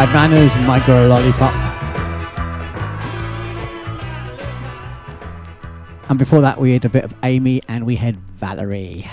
Bad 0.03 0.29
Manners, 0.31 0.53
My 0.67 0.85
Girl 0.85 1.07
Lollipop. 1.07 1.53
And 6.09 6.19
before 6.19 6.41
that, 6.41 6.59
we 6.59 6.73
had 6.73 6.83
a 6.83 6.89
bit 6.89 7.05
of 7.05 7.15
Amy 7.23 7.61
and 7.69 7.85
we 7.85 7.95
had 7.95 8.17
Valerie. 8.17 9.09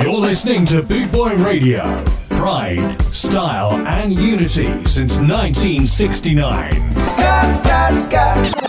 You're 0.00 0.20
listening 0.20 0.64
to 0.66 0.80
Boot 0.80 1.10
Boy 1.10 1.34
Radio. 1.34 2.04
Pride, 2.30 3.02
style, 3.02 3.72
and 3.84 4.12
unity 4.12 4.66
since 4.84 5.18
1969. 5.18 6.96
Scott, 6.96 7.56
Scott, 7.56 7.98
Scott. 7.98 8.63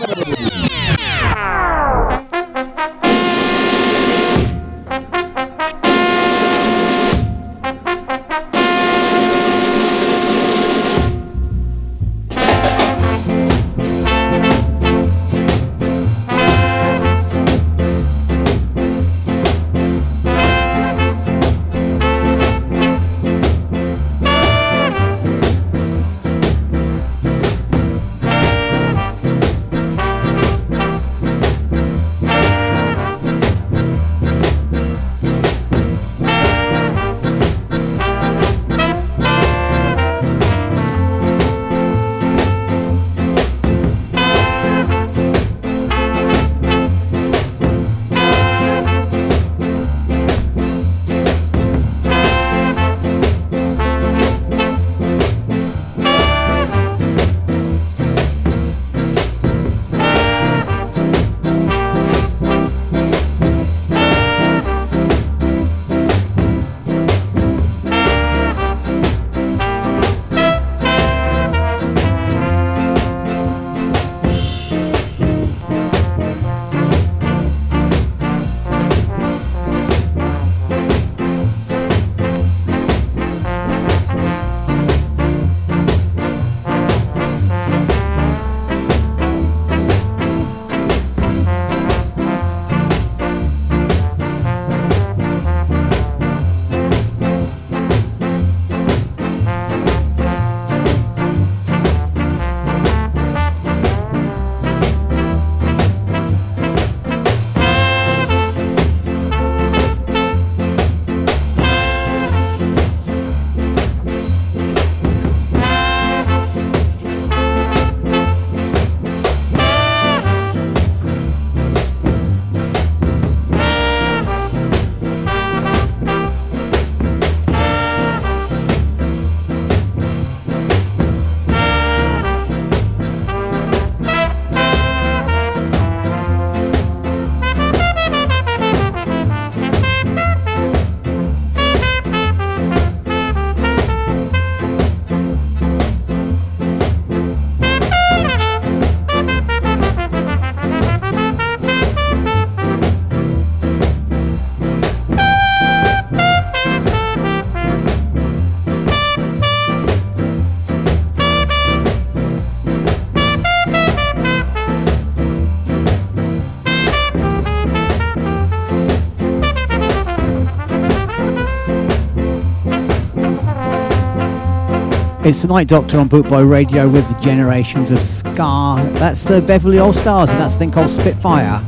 It's 175.26 175.42
the 175.42 175.48
Night 175.48 175.66
Doctor 175.66 175.98
on 175.98 176.08
Bootboy 176.08 176.48
Radio 176.48 176.88
with 176.88 177.04
the 177.08 177.20
generations 177.20 177.90
of 177.90 178.00
Ska. 178.00 178.76
That's 178.92 179.24
the 179.24 179.40
Beverly 179.40 179.80
All 179.80 179.92
Stars, 179.92 180.30
and 180.30 180.38
that's 180.38 180.54
a 180.54 180.56
thing 180.56 180.70
called 180.70 180.88
Spitfire. 180.88 181.58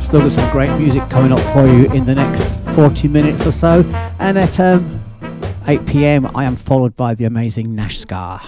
Still 0.00 0.20
got 0.20 0.32
some 0.32 0.50
great 0.50 0.74
music 0.78 1.06
coming 1.10 1.30
up 1.30 1.42
for 1.52 1.66
you 1.66 1.92
in 1.92 2.06
the 2.06 2.14
next 2.14 2.54
40 2.74 3.06
minutes 3.08 3.44
or 3.44 3.52
so. 3.52 3.82
And 4.18 4.38
at 4.38 4.58
um, 4.58 4.98
8 5.66 5.84
pm, 5.84 6.34
I 6.34 6.44
am 6.44 6.56
followed 6.56 6.96
by 6.96 7.14
the 7.14 7.26
amazing 7.26 7.74
Nash 7.74 7.98
Ska. 7.98 8.40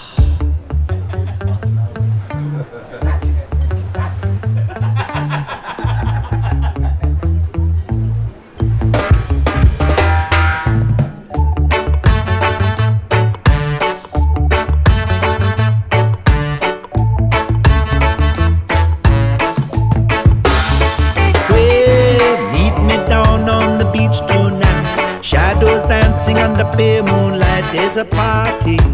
Dancing 26.77 27.07
moonlight. 27.07 27.65
There's 27.73 27.97
a 27.97 28.05
party. 28.05 28.86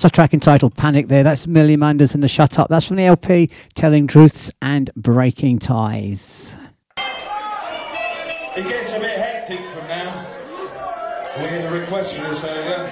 That's 0.00 0.14
a 0.14 0.16
track 0.16 0.32
entitled 0.32 0.76
Panic 0.76 1.08
there. 1.08 1.22
That's 1.22 1.46
Millie 1.46 1.76
Manders 1.76 2.14
and 2.14 2.24
the 2.24 2.28
Shut 2.28 2.58
Up. 2.58 2.70
That's 2.70 2.86
from 2.86 2.96
the 2.96 3.04
LP 3.04 3.50
Telling 3.74 4.06
Truths 4.06 4.50
and 4.62 4.90
Breaking 4.96 5.58
Ties. 5.58 6.54
It 8.56 8.62
gets 8.66 8.96
a 8.96 9.00
bit 9.00 9.18
hectic 9.18 9.58
from 9.58 9.86
now. 9.88 10.26
We 11.36 11.42
get 11.50 11.70
a 11.70 11.78
request 11.78 12.14
for 12.14 12.28
this 12.28 12.42
over. 12.46 12.90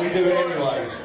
We 0.00 0.08
do 0.08 0.24
it 0.24 0.36
anyway. 0.36 0.95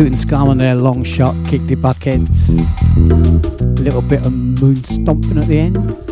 And 0.00 0.18
and 0.18 0.48
on 0.48 0.56
there, 0.56 0.74
long 0.74 1.04
shot, 1.04 1.34
kick 1.46 1.60
the 1.62 1.74
back. 1.74 2.06
A 2.06 2.16
little 3.82 4.00
bit 4.00 4.24
of 4.24 4.32
moon 4.32 4.76
stomping 4.76 5.36
at 5.36 5.46
the 5.46 5.58
end. 5.58 6.09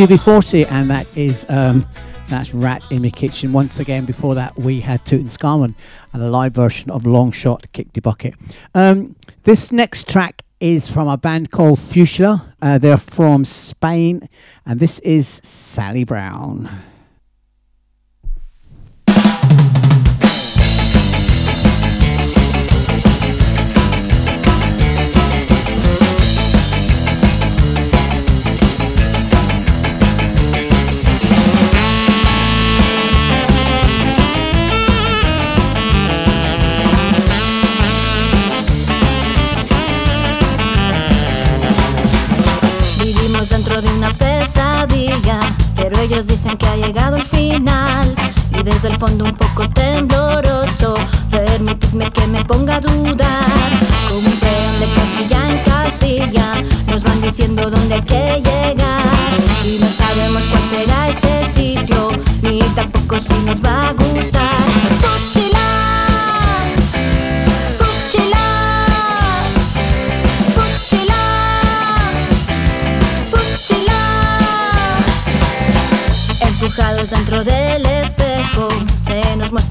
SUV40, 0.00 0.70
and 0.70 0.90
that 0.90 1.06
is 1.14 1.44
um, 1.50 1.86
that's 2.28 2.54
Rat 2.54 2.90
in 2.90 3.02
the 3.02 3.10
Kitchen. 3.10 3.52
Once 3.52 3.78
again, 3.80 4.06
before 4.06 4.34
that, 4.34 4.58
we 4.58 4.80
had 4.80 5.04
Toot 5.04 5.20
and 5.20 5.74
a 6.14 6.18
live 6.26 6.54
version 6.54 6.90
of 6.90 7.04
Long 7.04 7.30
Shot 7.30 7.70
Kick 7.74 7.92
the 7.92 8.00
Bucket. 8.00 8.34
Um, 8.74 9.14
this 9.42 9.70
next 9.70 10.08
track 10.08 10.40
is 10.58 10.88
from 10.88 11.06
a 11.06 11.18
band 11.18 11.50
called 11.50 11.80
Fuchsia. 11.80 12.54
Uh, 12.62 12.78
they're 12.78 12.96
from 12.96 13.44
Spain, 13.44 14.26
and 14.64 14.80
this 14.80 15.00
is 15.00 15.38
Sally 15.44 16.04
Brown. 16.04 16.82
fondo 49.00 49.24
un 49.24 49.34
poco 49.34 49.68
tembloroso. 49.70 50.94
Permitidme 51.30 52.12
que 52.12 52.26
me 52.26 52.44
ponga 52.44 52.76
a 52.76 52.80
dudar. 52.80 53.70
Como 54.08 54.28
un 54.28 54.38
tren 54.38 54.72
de 54.80 54.86
casilla 54.96 55.40
en 55.50 55.58
casilla, 55.70 56.62
nos 56.86 57.02
van 57.02 57.22
diciendo 57.22 57.70
dónde 57.70 57.94
hay 57.94 58.02
que 58.02 58.42
llegar. 58.44 59.32
Y 59.64 59.78
no 59.80 59.88
sabemos 59.88 60.42
cuál 60.50 60.64
será 60.70 61.08
ese 61.08 61.52
sitio, 61.54 62.10
ni 62.42 62.60
tampoco 62.74 63.18
si 63.20 63.32
nos 63.46 63.64
va 63.64 63.88
a 63.88 63.92
gustar. 63.94 64.59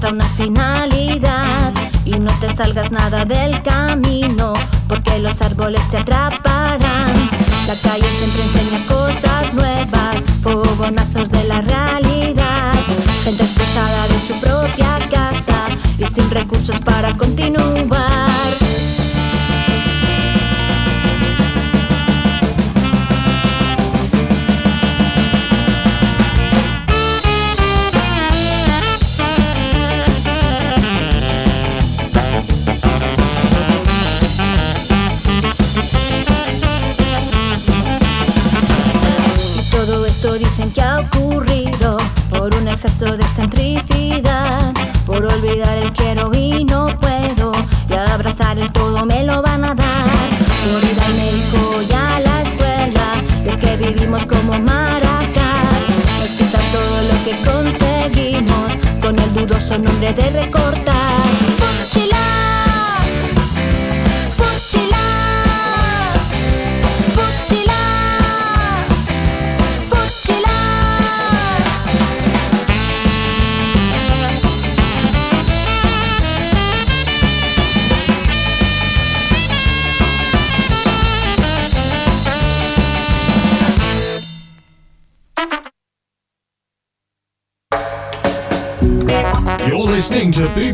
una 0.10 0.26
finalidad 0.30 1.72
y 2.03 2.18
no 2.18 2.31
te 2.40 2.52
salgas 2.56 2.91
nada 2.91 3.26
del 3.26 3.61
camino 3.61 4.53
porque 4.88 5.19
los 5.19 5.40
árboles 5.41 5.81
te 5.91 5.98
atraparán. 5.98 7.30
La 7.68 7.76
calle 7.76 8.07
siempre 8.18 8.44
enseña 8.44 8.86
cosas 8.88 9.53
nuevas, 9.53 10.15
fogonazos 10.41 11.30
de 11.30 11.44
la 11.44 11.61
realidad, 11.61 12.73
gente 13.23 13.44
expulsada 13.44 14.07
de 14.07 14.19
su 14.27 14.40
propia 14.40 15.07
casa 15.11 15.68
y 15.99 16.07
sin 16.07 16.30
recursos 16.31 16.80
para 16.81 17.15
continuar. 17.15 18.09
son 59.69 59.87
hombre 59.87 60.11
de 60.13 60.29
recortar. 60.31 61.09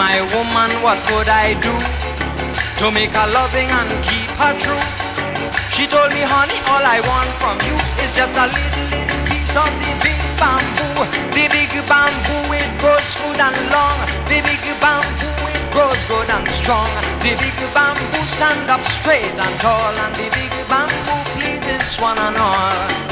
my 0.00 0.22
woman 0.32 0.70
what 0.80 0.96
could 1.04 1.28
I 1.28 1.52
do 1.60 1.76
to 2.80 2.88
make 2.90 3.12
her 3.12 3.28
loving 3.36 3.68
and 3.68 3.90
keep 4.00 4.32
her 4.40 4.56
true. 4.56 4.84
She 5.76 5.84
told 5.84 6.16
me, 6.16 6.24
honey, 6.24 6.56
all 6.72 6.80
I 6.80 7.04
want 7.04 7.28
from 7.36 7.60
you 7.60 7.76
is 8.00 8.08
just 8.16 8.32
a 8.32 8.48
little, 8.48 8.86
little 8.88 9.20
piece 9.28 9.52
of 9.52 9.68
the 9.76 9.92
big 10.00 10.20
bamboo. 10.40 11.04
The 11.36 11.44
big 11.52 11.72
bamboo, 11.84 12.48
it 12.48 12.70
grows 12.80 13.12
good 13.20 13.40
and 13.44 13.60
long. 13.68 14.00
The 14.24 14.40
big 14.40 14.64
bamboo, 14.80 15.36
it 15.52 15.68
grows 15.68 16.00
good 16.08 16.32
and 16.32 16.48
strong. 16.48 16.88
The 17.20 17.36
big 17.36 17.60
bamboo 17.76 18.24
stand 18.24 18.72
up 18.72 18.80
straight 19.04 19.36
and 19.36 19.54
tall. 19.60 19.92
And 20.00 20.16
the 20.16 20.32
big 20.32 20.54
bamboo 20.64 21.20
pleases 21.36 22.00
one 22.00 22.16
and 22.16 22.40
all. 22.40 23.09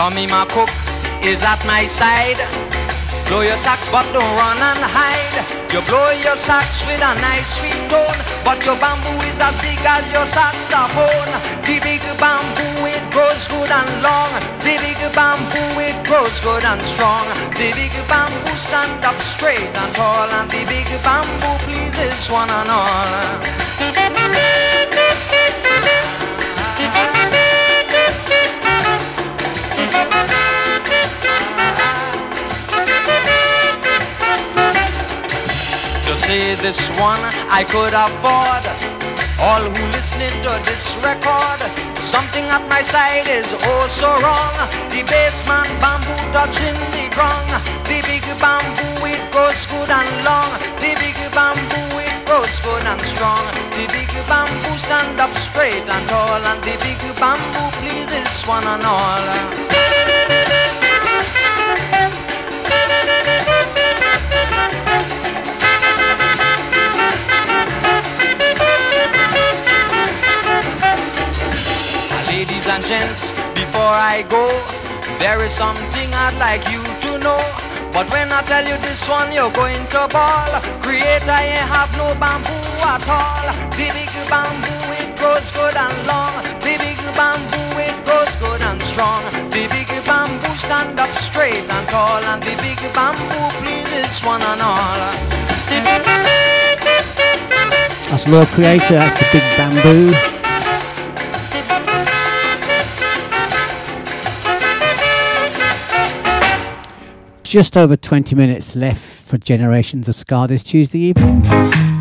Tommy, 0.00 0.26
my 0.26 0.48
cook, 0.48 0.72
is 1.20 1.44
at 1.44 1.60
my 1.68 1.84
side. 1.84 2.40
Blow 3.28 3.44
your 3.44 3.60
socks, 3.60 3.84
but 3.92 4.08
don't 4.16 4.32
run 4.32 4.56
and 4.56 4.80
hide. 4.80 5.44
You 5.68 5.84
blow 5.84 6.08
your 6.24 6.40
socks 6.40 6.80
with 6.88 7.04
a 7.04 7.12
nice 7.20 7.44
sweet 7.60 7.76
tone, 7.92 8.16
but 8.40 8.64
your 8.64 8.80
bamboo 8.80 9.20
is 9.28 9.36
as 9.36 9.52
big 9.60 9.76
as 9.84 10.00
your 10.08 10.24
saxophone. 10.32 11.28
The 11.68 11.76
big 11.84 12.00
bamboo, 12.16 12.88
it 12.88 13.04
grows 13.12 13.44
good 13.52 13.68
and 13.68 13.92
long. 14.00 14.32
The 14.64 14.80
big 14.80 14.96
bamboo, 15.12 15.68
it 15.84 16.00
grows 16.08 16.32
good 16.40 16.64
and 16.64 16.80
strong. 16.80 17.28
The 17.60 17.68
big 17.76 17.92
bamboo 18.08 18.56
stand 18.56 19.04
up 19.04 19.20
straight 19.36 19.68
and 19.68 19.92
tall, 19.92 20.32
and 20.32 20.48
the 20.48 20.64
big 20.64 20.88
bamboo 21.04 21.60
pleases 21.68 22.24
one 22.32 22.48
and 22.48 22.72
all. 22.72 24.49
Say 36.30 36.54
this 36.54 36.80
one 37.10 37.22
I 37.58 37.62
could 37.72 37.94
afford. 38.06 38.62
All 39.46 39.64
who 39.66 39.82
listening 39.96 40.36
to 40.46 40.52
this 40.68 40.86
record, 41.02 41.58
something 42.14 42.46
at 42.56 42.62
my 42.74 42.82
side 42.92 43.26
is 43.26 43.48
oh 43.70 43.84
so 44.00 44.10
wrong. 44.22 44.54
The 44.94 45.02
bassman 45.10 45.66
bamboo 45.82 46.22
touching 46.36 46.78
the 46.94 47.06
ground. 47.16 47.50
The 47.90 47.98
big 48.10 48.22
bamboo 48.38 49.10
it 49.10 49.22
goes 49.34 49.60
good 49.72 49.90
and 49.90 50.12
long. 50.28 50.50
The 50.78 50.92
big 51.02 51.18
bamboo 51.34 51.98
it 52.06 52.14
grows 52.26 52.56
good 52.62 52.84
and 52.92 53.02
strong. 53.12 53.44
The 53.74 53.84
big 53.96 54.10
bamboo 54.30 54.78
stand 54.86 55.18
up 55.18 55.34
straight 55.46 55.86
and 55.94 56.04
tall, 56.08 56.42
and 56.50 56.60
the 56.62 56.74
big 56.86 57.02
bamboo 57.18 57.66
pleases 57.82 58.46
one 58.46 58.66
and 58.74 58.86
all. 58.86 59.99
Gents, 72.90 73.30
before 73.54 73.94
I 73.94 74.26
go, 74.26 74.50
there 75.22 75.38
is 75.46 75.54
something 75.54 76.10
I'd 76.10 76.34
like 76.42 76.66
you 76.74 76.82
to 76.82 77.10
know. 77.22 77.38
But 77.94 78.10
when 78.10 78.32
I 78.34 78.42
tell 78.42 78.66
you 78.66 78.74
this 78.82 79.06
one, 79.06 79.30
you're 79.30 79.54
going 79.54 79.86
to 79.94 80.10
ball. 80.10 80.50
Creator 80.82 81.30
ain't 81.30 81.70
have 81.70 81.92
no 81.94 82.10
bamboo 82.18 82.50
at 82.82 83.06
all. 83.06 83.46
The 83.78 83.86
big 83.94 84.10
bamboo, 84.26 84.74
it 84.98 85.14
grows 85.14 85.46
good 85.54 85.76
and 85.78 85.98
long. 86.10 86.34
The 86.66 86.74
big 86.82 86.98
bamboo, 87.14 87.62
it 87.78 87.94
grows 88.02 88.32
good 88.42 88.62
and 88.66 88.82
strong. 88.90 89.22
The 89.54 89.70
big 89.70 89.90
bamboo 90.02 90.58
stand 90.58 90.98
up 90.98 91.14
straight 91.14 91.70
and 91.70 91.86
tall. 91.94 92.22
And 92.26 92.42
the 92.42 92.58
big 92.58 92.80
bamboo 92.90 93.54
pleases 93.62 94.18
one 94.26 94.42
and 94.42 94.62
all. 94.62 95.00
That's 98.10 98.26
Lord 98.26 98.48
Creator, 98.48 98.94
that's 98.98 99.14
the 99.14 99.26
big 99.30 99.46
bamboo. 99.54 100.39
Just 107.50 107.76
over 107.76 107.96
20 107.96 108.36
minutes 108.36 108.76
left 108.76 109.02
for 109.02 109.36
Generations 109.36 110.08
of 110.08 110.14
Ska 110.14 110.46
this 110.46 110.62
Tuesday 110.62 111.00
evening. 111.00 111.99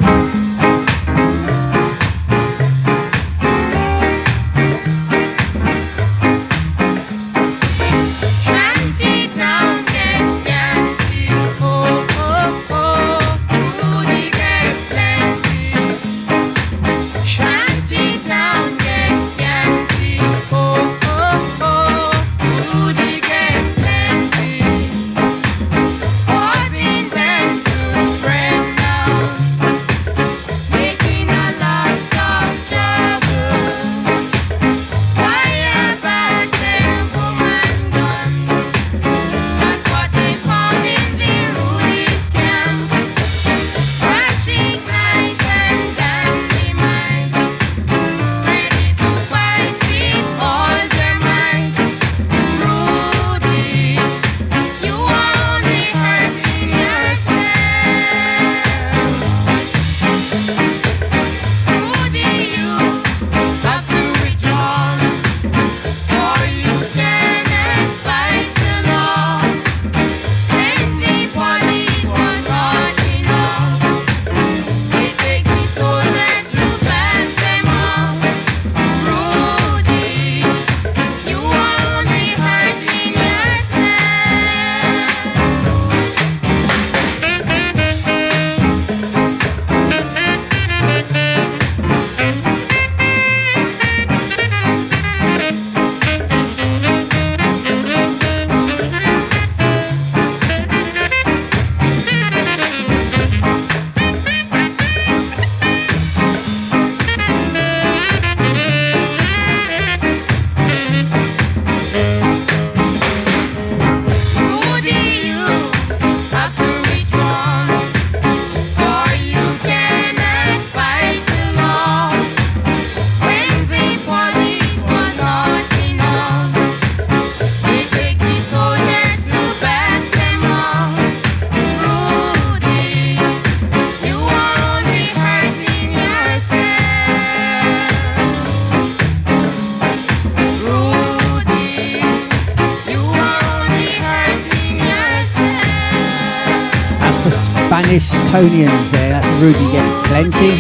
Hamiltonians 148.30 148.92
there. 148.92 149.10
That's 149.10 149.42
Rudy 149.42 149.72
Gets 149.72 149.94
Plenty. 150.08 150.54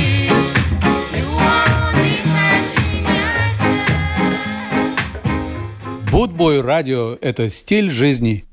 Bootboy 6.09 6.63
Radio– 6.63 7.17
это 7.21 7.49
стиль 7.51 7.91
жизни. 7.91 8.48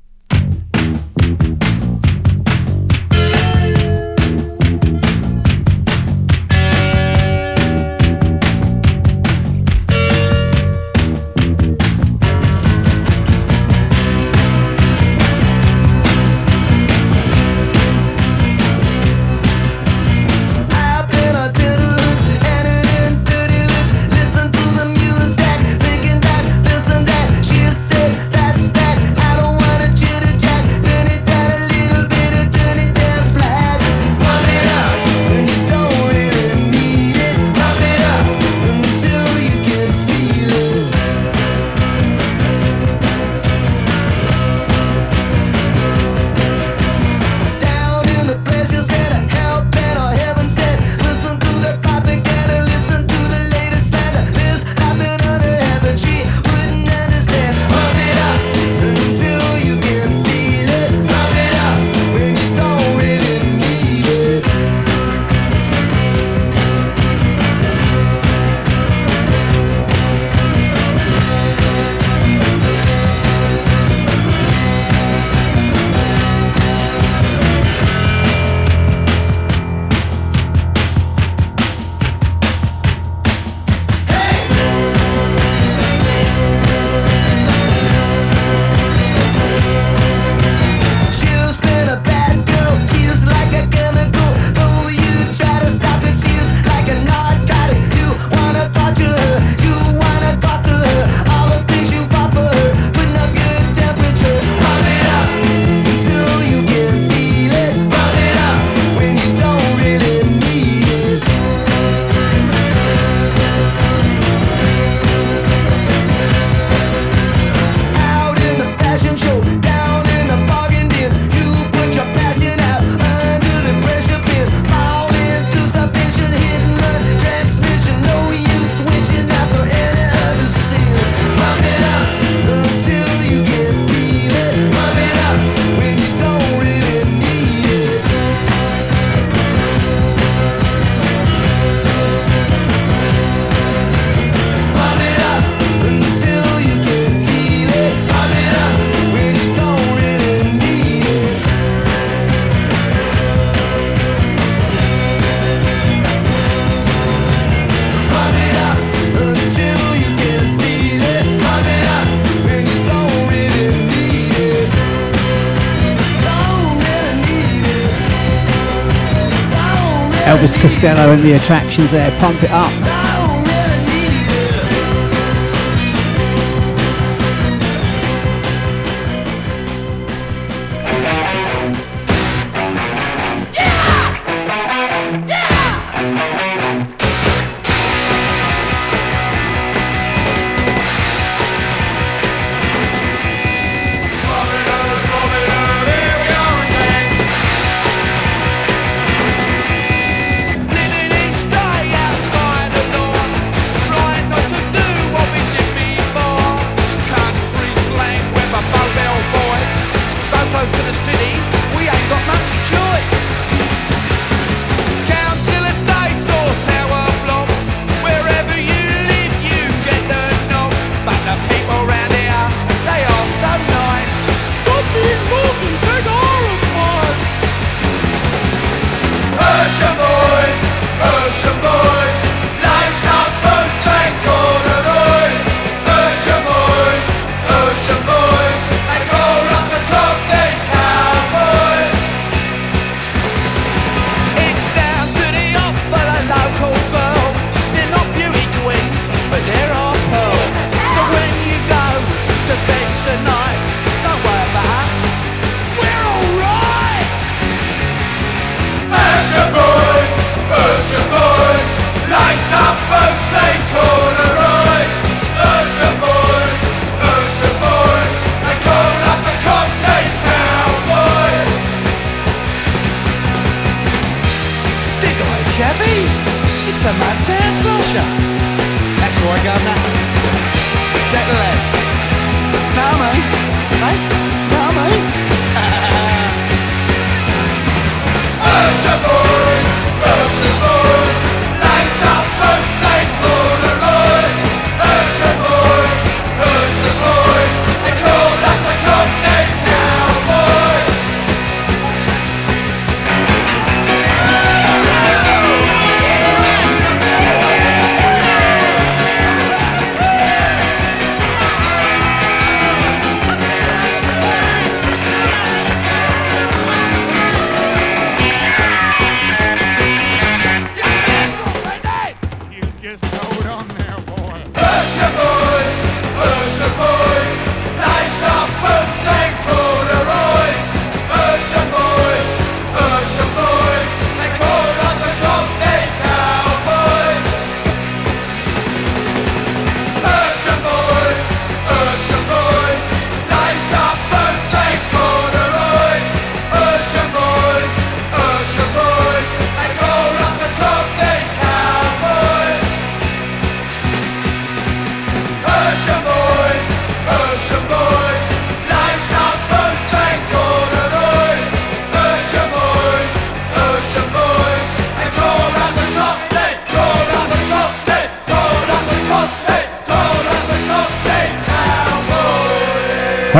Jello 170.87 171.11
and 171.11 171.21
the 171.21 171.33
attractions 171.33 171.91
there. 171.91 172.17
Pump 172.17 172.41
it 172.41 172.49
up. 172.49 172.96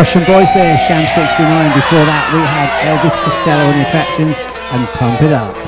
Russian 0.07 0.23
boys 0.23 0.53
there, 0.53 0.77
Sham 0.77 1.05
69. 1.05 1.75
Before 1.75 2.05
that, 2.07 2.31
we 2.31 2.39
had 2.39 2.71
Elvis 2.87 3.11
Costello 3.27 3.67
on 3.67 3.75
the 3.75 3.87
attractions 3.89 4.39
and 4.71 4.87
Pump 4.95 5.21
It 5.21 5.33
Up. 5.33 5.66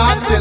Off 0.00 0.20
the 0.28 0.40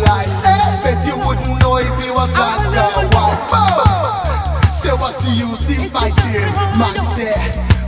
bet 0.83 1.03
you 1.05 1.15
wouldn't 1.19 1.59
know 1.59 1.77
if 1.77 1.91
he 1.99 2.09
was 2.09 2.31
black 2.31 2.63
or 2.63 3.03
white. 3.11 3.39
Bow. 3.51 4.71
Say 4.71 4.95
what's 4.95 5.19
the 5.19 5.31
use 5.35 5.69
in 5.69 5.89
fighting? 5.91 6.47
Man 6.79 7.03
say, 7.03 7.35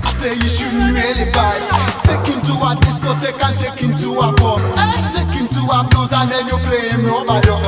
I 0.03 0.11
say 0.11 0.35
you 0.35 0.49
shouldn't 0.51 0.91
really 0.91 1.31
fight. 1.31 1.63
Take 2.03 2.27
him 2.27 2.43
to 2.43 2.53
a 2.59 2.75
discotheque 2.83 3.39
and 3.39 3.55
take 3.55 3.79
him 3.79 3.95
to 4.03 4.09
a 4.19 4.27
pub. 4.35 4.59
Take 5.15 5.31
him 5.31 5.47
to 5.47 5.61
a 5.71 5.79
blues 5.87 6.11
and 6.11 6.27
then 6.29 6.45
you 6.51 6.57
play 6.67 6.91
him 6.91 7.07
rubber 7.07 7.39
dub. 7.39 7.63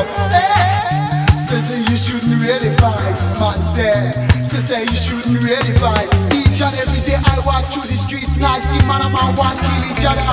Say 1.39 1.61
say 1.63 1.79
you 1.87 1.95
shouldn't 1.95 2.43
really 2.43 2.75
fight. 2.77 3.15
Man 3.39 3.63
say, 3.63 4.11
say 4.43 4.59
say 4.59 4.81
you 4.83 4.97
shouldn't 4.99 5.39
really 5.39 5.73
fight. 5.79 6.11
Each 6.35 6.59
and 6.59 6.75
every 6.75 7.01
day 7.07 7.15
I 7.15 7.39
walk 7.47 7.65
through 7.71 7.87
the 7.87 7.95
streets 7.95 8.35
and 8.35 8.45
I 8.45 8.59
see 8.59 8.83
man 8.85 9.01
and 9.01 9.13
man 9.13 9.35
want 9.39 9.57
kill 9.59 9.83
each 9.87 10.03
other 10.03 10.27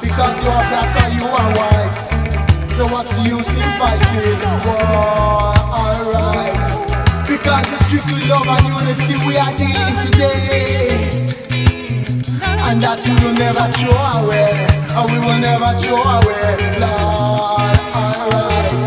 because 0.00 0.42
you 0.42 0.50
are 0.50 0.66
black 0.70 0.90
and 1.02 1.12
you 1.18 1.26
are 1.26 1.50
white. 1.58 2.37
So 2.78 2.86
what's 2.86 3.10
the 3.16 3.22
use 3.22 3.56
in 3.56 3.70
fighting? 3.74 4.38
War, 4.62 5.50
alright. 5.82 6.70
Because 7.26 7.66
it's 7.74 7.84
strictly 7.90 8.22
love 8.30 8.46
and 8.46 8.70
unity 8.70 9.18
we 9.26 9.34
are 9.34 9.50
dealing 9.58 9.98
today. 9.98 11.26
And 12.70 12.78
that 12.80 13.02
we 13.02 13.18
will 13.18 13.34
never 13.34 13.66
throw 13.74 13.98
away. 14.22 14.54
And 14.94 15.10
we 15.10 15.18
will 15.18 15.42
never 15.42 15.74
throw 15.82 15.98
away. 15.98 16.54
Lord, 16.78 17.78
alright. 17.98 18.86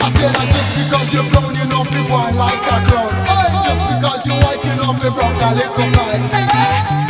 I 0.00 0.08
say 0.16 0.32
that 0.32 0.48
just 0.56 0.72
because 0.72 1.12
you're 1.12 1.28
brown, 1.28 1.52
you 1.60 1.68
know 1.68 1.84
be 1.92 2.00
one 2.08 2.40
like 2.40 2.64
a 2.72 2.88
crown. 2.88 3.12
Just 3.68 3.84
because 3.84 4.24
you're 4.24 4.40
white, 4.40 4.64
you 4.64 4.80
know 4.80 4.96
be 4.96 5.12
broke 5.12 5.36
a 5.44 5.52
little 5.52 5.90
man. 5.92 7.05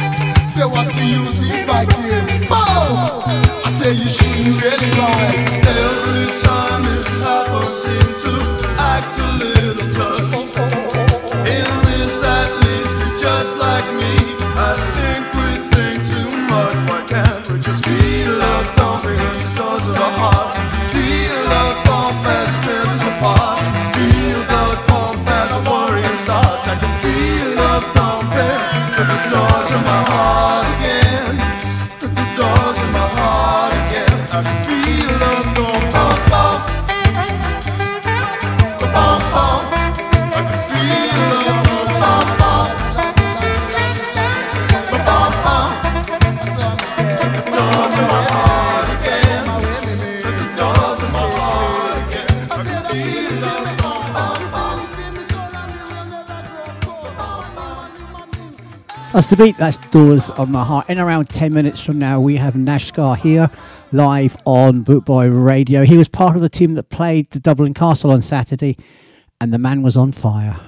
Say 0.57 0.65
what's 0.65 0.91
the 0.97 1.05
use 1.05 1.43
in 1.43 1.67
fighting? 1.67 2.49
Oh, 2.51 3.23
I 3.63 3.69
say 3.69 3.93
you 3.93 4.09
shouldn't 4.09 4.57
really 4.57 4.91
fight. 4.97 5.53
Every 5.53 6.33
time 6.41 6.81
it 6.97 7.05
happens, 7.21 7.77
seem 7.85 8.09
to 8.25 8.33
act 8.81 9.21
a 9.21 9.37
little 9.37 9.85
touched. 9.93 10.57
In 11.45 11.69
this, 11.85 12.17
at 12.25 12.49
least, 12.65 12.97
you're 13.05 13.19
just 13.21 13.59
like 13.59 13.85
me. 14.01 14.17
I 14.57 14.73
think 14.97 15.29
we 15.37 15.61
think 15.77 16.01
too 16.09 16.33
much. 16.49 16.81
Why 16.89 17.05
can't 17.05 17.45
we 17.53 17.61
just 17.61 17.85
feel 17.85 18.33
thumping 18.81 19.21
the 19.37 19.93
of 19.93 20.01
our? 20.01 20.57
Feel 20.89 21.37
as 22.33 22.49
it 22.49 22.61
tears 22.65 22.93
us 22.97 23.05
apart. 23.13 23.61
Feel 23.93 24.41
pump 24.89 25.29
as 25.29 25.53
the 25.53 25.61
worrying 25.69 26.17
starts. 26.17 26.67
I 26.67 26.81
can 26.81 26.97
feel 27.05 27.49
love 27.61 27.85
thumping 27.93 28.57
the 29.05 29.19
doors 29.29 29.71
of 29.77 30.06
That's 59.17 59.29
the 59.29 59.37
beat, 59.39 59.57
that's 59.57 59.79
Doors 59.79 60.29
on 60.29 60.53
My 60.53 60.63
Heart. 60.63 60.91
In 60.91 60.99
around 60.99 61.31
10 61.31 61.51
minutes 61.51 61.81
from 61.81 61.99
now, 61.99 62.21
we 62.21 62.37
have 62.37 62.53
Nashgar 62.53 63.17
here 63.17 63.49
live 63.91 64.37
on 64.45 64.85
Bootboy 64.85 65.31
Radio. 65.43 65.85
He 65.85 65.97
was 65.97 66.07
part 66.07 66.37
of 66.37 66.43
the 66.43 66.51
team 66.51 66.75
that 66.75 66.91
played 66.91 67.31
the 67.31 67.41
Dublin 67.41 67.73
Castle 67.73 68.11
on 68.11 68.21
Saturday, 68.21 68.77
and 69.41 69.55
the 69.55 69.59
man 69.59 69.83
was 69.83 69.97
on 69.97 70.13
fire. 70.13 70.61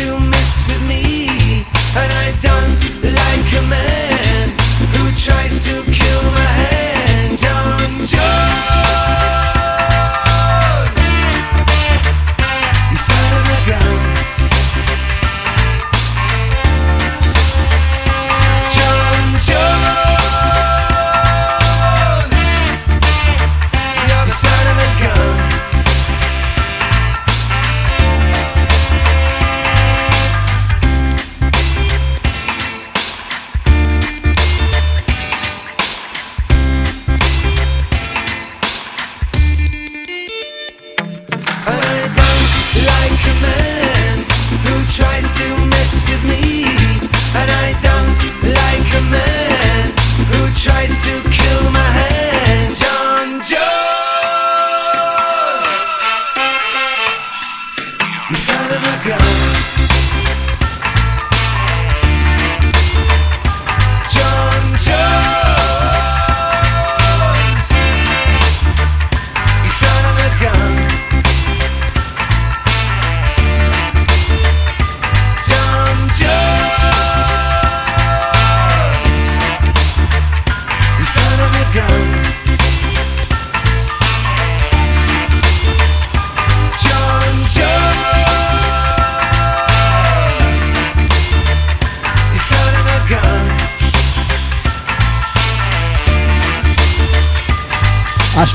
to 0.00 0.18
mess 0.18 0.66
with 0.66 0.82
me, 0.88 1.64
and 1.94 2.10
I 2.24 2.28
don't 2.40 2.80
like 3.22 3.48
a 3.52 3.64
man 3.68 4.48
who 4.94 5.12
tries 5.12 5.64
to 5.64 5.82
kill 5.92 6.22
my. 6.32 6.49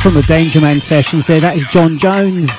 from 0.05 0.13
the 0.13 0.21
Danger 0.27 0.61
Man 0.61 0.79
sessions 0.79 1.25
there. 1.25 1.41
That 1.41 1.57
is 1.57 1.65
John 1.65 1.97
Jones. 1.97 2.51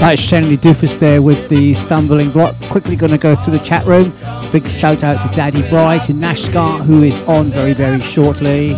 That 0.00 0.14
is 0.14 0.20
Shenley 0.20 0.56
Duffus 0.56 0.98
there 0.98 1.20
with 1.20 1.50
the 1.50 1.74
stumbling 1.74 2.30
block. 2.30 2.56
Quickly 2.70 2.96
going 2.96 3.12
to 3.12 3.18
go 3.18 3.36
through 3.36 3.58
the 3.58 3.64
chat 3.64 3.84
room. 3.84 4.10
Big 4.50 4.66
shout 4.66 5.04
out 5.04 5.20
to 5.28 5.36
Daddy 5.36 5.60
Bry, 5.68 5.98
to 6.06 6.14
Nashgar, 6.14 6.82
who 6.82 7.02
is 7.02 7.18
on 7.28 7.48
very, 7.48 7.74
very 7.74 8.00
shortly. 8.00 8.70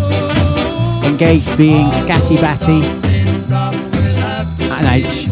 Engaged 1.04 1.56
being 1.56 1.86
Scatty 1.90 2.40
Batty. 2.40 2.82
And 4.64 5.06
H. 5.06 5.31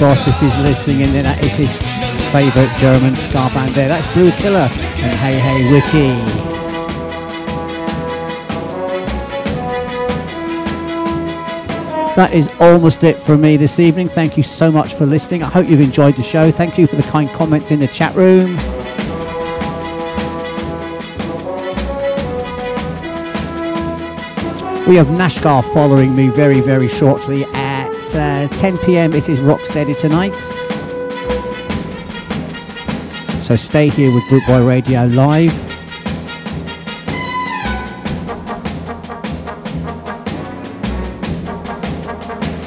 boss 0.00 0.26
if 0.26 0.38
he's 0.38 0.56
listening, 0.58 1.02
and 1.02 1.12
then 1.12 1.24
that 1.24 1.42
is 1.44 1.52
his 1.54 1.76
favourite 2.30 2.70
German 2.78 3.16
ska 3.16 3.50
band 3.52 3.70
there. 3.70 3.88
That's 3.88 4.12
Blue 4.14 4.30
Killer 4.32 4.68
and 4.70 5.18
Hey 5.18 5.38
Hey 5.38 5.70
Wiki. 5.72 6.48
That 12.14 12.32
is 12.32 12.48
almost 12.60 13.04
it 13.04 13.16
for 13.16 13.36
me 13.36 13.56
this 13.56 13.78
evening. 13.78 14.08
Thank 14.08 14.36
you 14.36 14.42
so 14.42 14.70
much 14.70 14.94
for 14.94 15.06
listening. 15.06 15.42
I 15.42 15.46
hope 15.46 15.68
you've 15.68 15.80
enjoyed 15.80 16.16
the 16.16 16.22
show. 16.22 16.50
Thank 16.50 16.76
you 16.76 16.86
for 16.86 16.96
the 16.96 17.04
kind 17.04 17.28
comments 17.30 17.70
in 17.70 17.80
the 17.80 17.86
chat 17.86 18.14
room. 18.14 18.56
We 24.88 24.96
have 24.96 25.08
Nashgar 25.08 25.62
following 25.72 26.16
me 26.16 26.28
very, 26.28 26.60
very 26.60 26.88
shortly 26.88 27.44
at 28.14 28.52
uh, 28.52 28.56
10 28.56 28.78
pm. 28.78 29.12
It 29.12 29.28
is 29.28 29.38
Rocksteady 29.38 29.96
tonight. 29.96 30.34
So 33.42 33.56
stay 33.56 33.88
here 33.88 34.12
with 34.12 34.22
Bootboy 34.24 34.66
Radio 34.66 35.04
Live. 35.06 35.52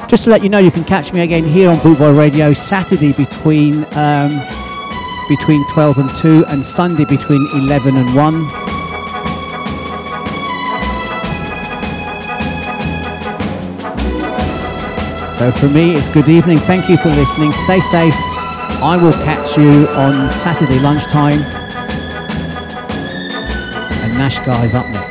Just 0.09 0.25
to 0.25 0.29
let 0.29 0.43
you 0.43 0.49
know, 0.49 0.59
you 0.59 0.71
can 0.71 0.83
catch 0.83 1.13
me 1.13 1.21
again 1.21 1.43
here 1.43 1.69
on 1.69 1.77
Bootboy 1.77 2.17
Radio 2.17 2.53
Saturday 2.53 3.13
between 3.13 3.85
um, 3.95 4.41
between 5.29 5.65
12 5.69 5.97
and 5.97 6.15
2, 6.17 6.45
and 6.47 6.63
Sunday 6.63 7.05
between 7.05 7.47
11 7.53 7.95
and 7.95 8.15
1. 8.15 8.60
So 15.41 15.51
for 15.51 15.69
me, 15.69 15.95
it's 15.95 16.07
good 16.07 16.29
evening. 16.29 16.59
Thank 16.59 16.87
you 16.87 16.97
for 16.97 17.09
listening. 17.09 17.51
Stay 17.51 17.81
safe. 17.81 18.13
I 18.13 18.95
will 19.01 19.11
catch 19.11 19.57
you 19.57 19.87
on 19.87 20.29
Saturday 20.29 20.77
lunchtime. 20.77 21.41
And 24.03 24.13
Nash 24.19 24.37
Guy's 24.37 24.75
up 24.75 24.87
next. 24.89 25.10